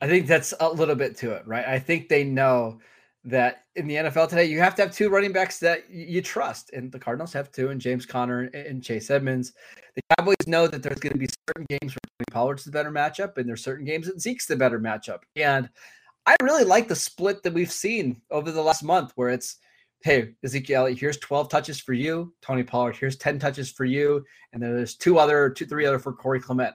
I 0.00 0.06
think 0.06 0.26
that's 0.26 0.54
a 0.60 0.68
little 0.68 0.94
bit 0.94 1.16
to 1.18 1.32
it, 1.32 1.46
right? 1.46 1.64
I 1.66 1.78
think 1.78 2.08
they 2.08 2.24
know 2.24 2.78
that 3.24 3.64
in 3.74 3.86
the 3.86 3.94
NFL 3.94 4.28
today, 4.28 4.44
you 4.44 4.60
have 4.60 4.74
to 4.76 4.82
have 4.82 4.92
two 4.92 5.08
running 5.08 5.32
backs 5.32 5.58
that 5.60 5.90
you 5.90 6.20
trust, 6.20 6.70
and 6.72 6.92
the 6.92 6.98
Cardinals 6.98 7.32
have 7.32 7.50
two, 7.50 7.70
and 7.70 7.80
James 7.80 8.04
Conner 8.04 8.42
and 8.42 8.82
Chase 8.82 9.10
Edmonds. 9.10 9.52
The 9.94 10.02
Cowboys 10.16 10.36
know 10.46 10.66
that 10.66 10.82
there's 10.82 11.00
going 11.00 11.12
to 11.12 11.18
be 11.18 11.28
certain 11.48 11.66
games 11.68 11.94
where 11.94 12.10
Tony 12.18 12.26
Pollard's 12.30 12.64
the 12.64 12.70
better 12.70 12.90
matchup, 12.90 13.38
and 13.38 13.48
there's 13.48 13.64
certain 13.64 13.84
games 13.84 14.06
that 14.06 14.20
Zeke's 14.20 14.46
the 14.46 14.56
better 14.56 14.78
matchup. 14.78 15.20
And 15.36 15.70
I 16.26 16.36
really 16.42 16.64
like 16.64 16.88
the 16.88 16.96
split 16.96 17.42
that 17.42 17.52
we've 17.52 17.72
seen 17.72 18.20
over 18.30 18.50
the 18.50 18.62
last 18.62 18.82
month, 18.82 19.12
where 19.14 19.28
it's 19.28 19.56
hey, 20.04 20.34
Ezekiel, 20.44 20.84
here's 20.84 21.16
12 21.16 21.48
touches 21.48 21.80
for 21.80 21.94
you. 21.94 22.34
Tony 22.42 22.62
Pollard, 22.62 22.94
here's 22.94 23.16
10 23.16 23.38
touches 23.38 23.70
for 23.70 23.86
you. 23.86 24.22
And 24.52 24.62
then 24.62 24.76
there's 24.76 24.96
two 24.96 25.18
other, 25.18 25.48
two, 25.48 25.64
three 25.64 25.86
other 25.86 25.98
for 25.98 26.12
Corey 26.12 26.40
Clement. 26.40 26.74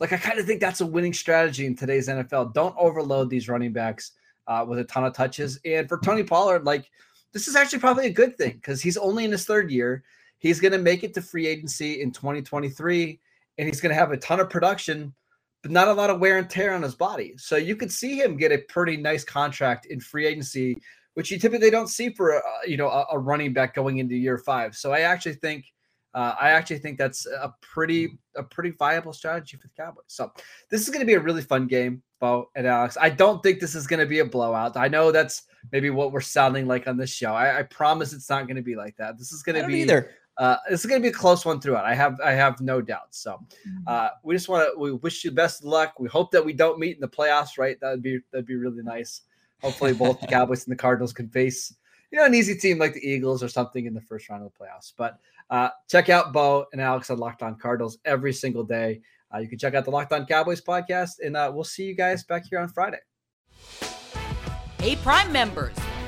Like 0.00 0.14
I 0.14 0.16
kind 0.16 0.38
of 0.38 0.46
think 0.46 0.58
that's 0.58 0.80
a 0.80 0.86
winning 0.86 1.12
strategy 1.12 1.66
in 1.66 1.76
today's 1.76 2.08
NFL. 2.08 2.54
Don't 2.54 2.74
overload 2.78 3.28
these 3.28 3.46
running 3.46 3.74
backs 3.74 4.12
uh, 4.46 4.64
with 4.66 4.78
a 4.78 4.84
ton 4.84 5.04
of 5.04 5.12
touches. 5.12 5.60
And 5.66 5.86
for 5.86 5.98
Tony 5.98 6.22
Pollard, 6.22 6.64
like 6.64 6.90
this 7.32 7.46
is 7.46 7.56
actually 7.56 7.80
probably 7.80 8.06
a 8.06 8.12
good 8.12 8.38
thing 8.38 8.54
because 8.54 8.80
he's 8.80 8.96
only 8.96 9.26
in 9.26 9.32
his 9.32 9.44
third 9.44 9.70
year. 9.70 10.02
He's 10.38 10.58
going 10.58 10.72
to 10.72 10.78
make 10.78 11.04
it 11.04 11.12
to 11.14 11.22
free 11.22 11.46
agency 11.46 12.00
in 12.00 12.10
2023, 12.10 13.20
and 13.58 13.68
he's 13.68 13.80
going 13.82 13.94
to 13.94 14.00
have 14.00 14.12
a 14.12 14.16
ton 14.16 14.40
of 14.40 14.50
production, 14.50 15.14
but 15.62 15.70
not 15.70 15.88
a 15.88 15.92
lot 15.92 16.10
of 16.10 16.20
wear 16.20 16.38
and 16.38 16.50
tear 16.50 16.74
on 16.74 16.82
his 16.82 16.94
body. 16.94 17.34
So 17.36 17.56
you 17.56 17.76
could 17.76 17.92
see 17.92 18.20
him 18.20 18.36
get 18.36 18.52
a 18.52 18.58
pretty 18.68 18.96
nice 18.96 19.24
contract 19.24 19.86
in 19.86 20.00
free 20.00 20.26
agency, 20.26 20.76
which 21.14 21.30
you 21.30 21.38
typically 21.38 21.70
don't 21.70 21.88
see 21.88 22.10
for 22.10 22.30
a, 22.30 22.42
you 22.66 22.76
know 22.76 22.88
a, 22.88 23.06
a 23.12 23.18
running 23.18 23.52
back 23.52 23.74
going 23.74 23.98
into 23.98 24.16
year 24.16 24.38
five. 24.38 24.74
So 24.74 24.92
I 24.92 25.00
actually 25.00 25.34
think 25.34 25.66
uh, 26.14 26.34
I 26.38 26.50
actually 26.50 26.78
think 26.78 26.98
that's 26.98 27.26
a 27.26 27.54
pretty 27.62 28.18
a 28.36 28.42
pretty 28.42 28.70
viable 28.70 29.12
strategy 29.12 29.56
for 29.56 29.68
the 29.68 29.74
Cowboys. 29.74 30.04
So 30.08 30.32
this 30.70 30.82
is 30.82 30.88
going 30.88 31.00
to 31.00 31.06
be 31.06 31.14
a 31.14 31.20
really 31.20 31.42
fun 31.42 31.66
game, 31.66 32.02
Bo 32.20 32.50
and 32.56 32.66
Alex. 32.66 32.98
I 33.00 33.08
don't 33.08 33.42
think 33.42 33.60
this 33.60 33.74
is 33.74 33.86
going 33.86 34.00
to 34.00 34.06
be 34.06 34.18
a 34.18 34.24
blowout. 34.24 34.76
I 34.76 34.88
know 34.88 35.12
that's 35.12 35.42
maybe 35.70 35.90
what 35.90 36.12
we're 36.12 36.20
sounding 36.20 36.66
like 36.66 36.86
on 36.86 36.96
this 36.96 37.10
show. 37.10 37.34
I, 37.34 37.60
I 37.60 37.62
promise 37.62 38.12
it's 38.12 38.28
not 38.28 38.46
going 38.46 38.56
to 38.56 38.62
be 38.62 38.74
like 38.74 38.96
that. 38.96 39.16
This 39.16 39.32
is 39.32 39.42
going 39.42 39.60
to 39.60 39.66
be 39.66 39.80
either. 39.80 40.10
Uh, 40.38 40.56
this 40.70 40.80
is 40.80 40.86
going 40.86 41.00
to 41.00 41.06
be 41.06 41.10
a 41.10 41.16
close 41.16 41.44
one 41.44 41.60
throughout. 41.60 41.84
I 41.84 41.94
have 41.94 42.18
I 42.20 42.32
have 42.32 42.60
no 42.60 42.80
doubt. 42.80 43.14
So 43.14 43.32
mm-hmm. 43.32 43.84
uh, 43.86 44.08
we 44.22 44.34
just 44.34 44.48
want 44.48 44.68
to 44.72 44.78
we 44.78 44.92
wish 44.92 45.24
you 45.24 45.30
the 45.30 45.36
best 45.36 45.60
of 45.60 45.66
luck. 45.66 45.98
We 45.98 46.08
hope 46.08 46.30
that 46.32 46.44
we 46.44 46.52
don't 46.52 46.78
meet 46.78 46.96
in 46.96 47.00
the 47.00 47.08
playoffs. 47.08 47.58
Right? 47.58 47.78
That'd 47.80 48.02
be 48.02 48.20
that'd 48.30 48.46
be 48.46 48.56
really 48.56 48.82
nice. 48.82 49.22
Hopefully, 49.60 49.92
both 49.92 50.20
the 50.20 50.26
Cowboys 50.28 50.64
and 50.66 50.72
the 50.72 50.80
Cardinals 50.80 51.12
can 51.12 51.28
face 51.28 51.74
you 52.12 52.18
know 52.18 52.26
an 52.26 52.34
easy 52.34 52.54
team 52.54 52.78
like 52.78 52.94
the 52.94 53.06
Eagles 53.06 53.42
or 53.42 53.48
something 53.48 53.86
in 53.86 53.94
the 53.94 54.00
first 54.00 54.28
round 54.28 54.44
of 54.44 54.52
the 54.52 54.64
playoffs. 54.64 54.92
But 54.96 55.18
uh, 55.50 55.70
check 55.88 56.08
out 56.08 56.32
Bo 56.32 56.66
and 56.72 56.80
Alex 56.80 57.10
on 57.10 57.18
Locked 57.18 57.42
On 57.42 57.58
Cardinals 57.58 57.98
every 58.04 58.32
single 58.32 58.64
day. 58.64 59.00
Uh, 59.34 59.38
you 59.38 59.48
can 59.48 59.58
check 59.58 59.74
out 59.74 59.84
the 59.84 59.90
Locked 59.90 60.12
On 60.12 60.26
Cowboys 60.26 60.60
podcast, 60.60 61.12
and 61.24 61.36
uh, 61.36 61.50
we'll 61.52 61.64
see 61.64 61.84
you 61.84 61.94
guys 61.94 62.22
back 62.22 62.44
here 62.48 62.60
on 62.60 62.68
Friday. 62.68 62.98
Hey, 64.78 64.96
Prime 64.96 65.32
members, 65.32 65.76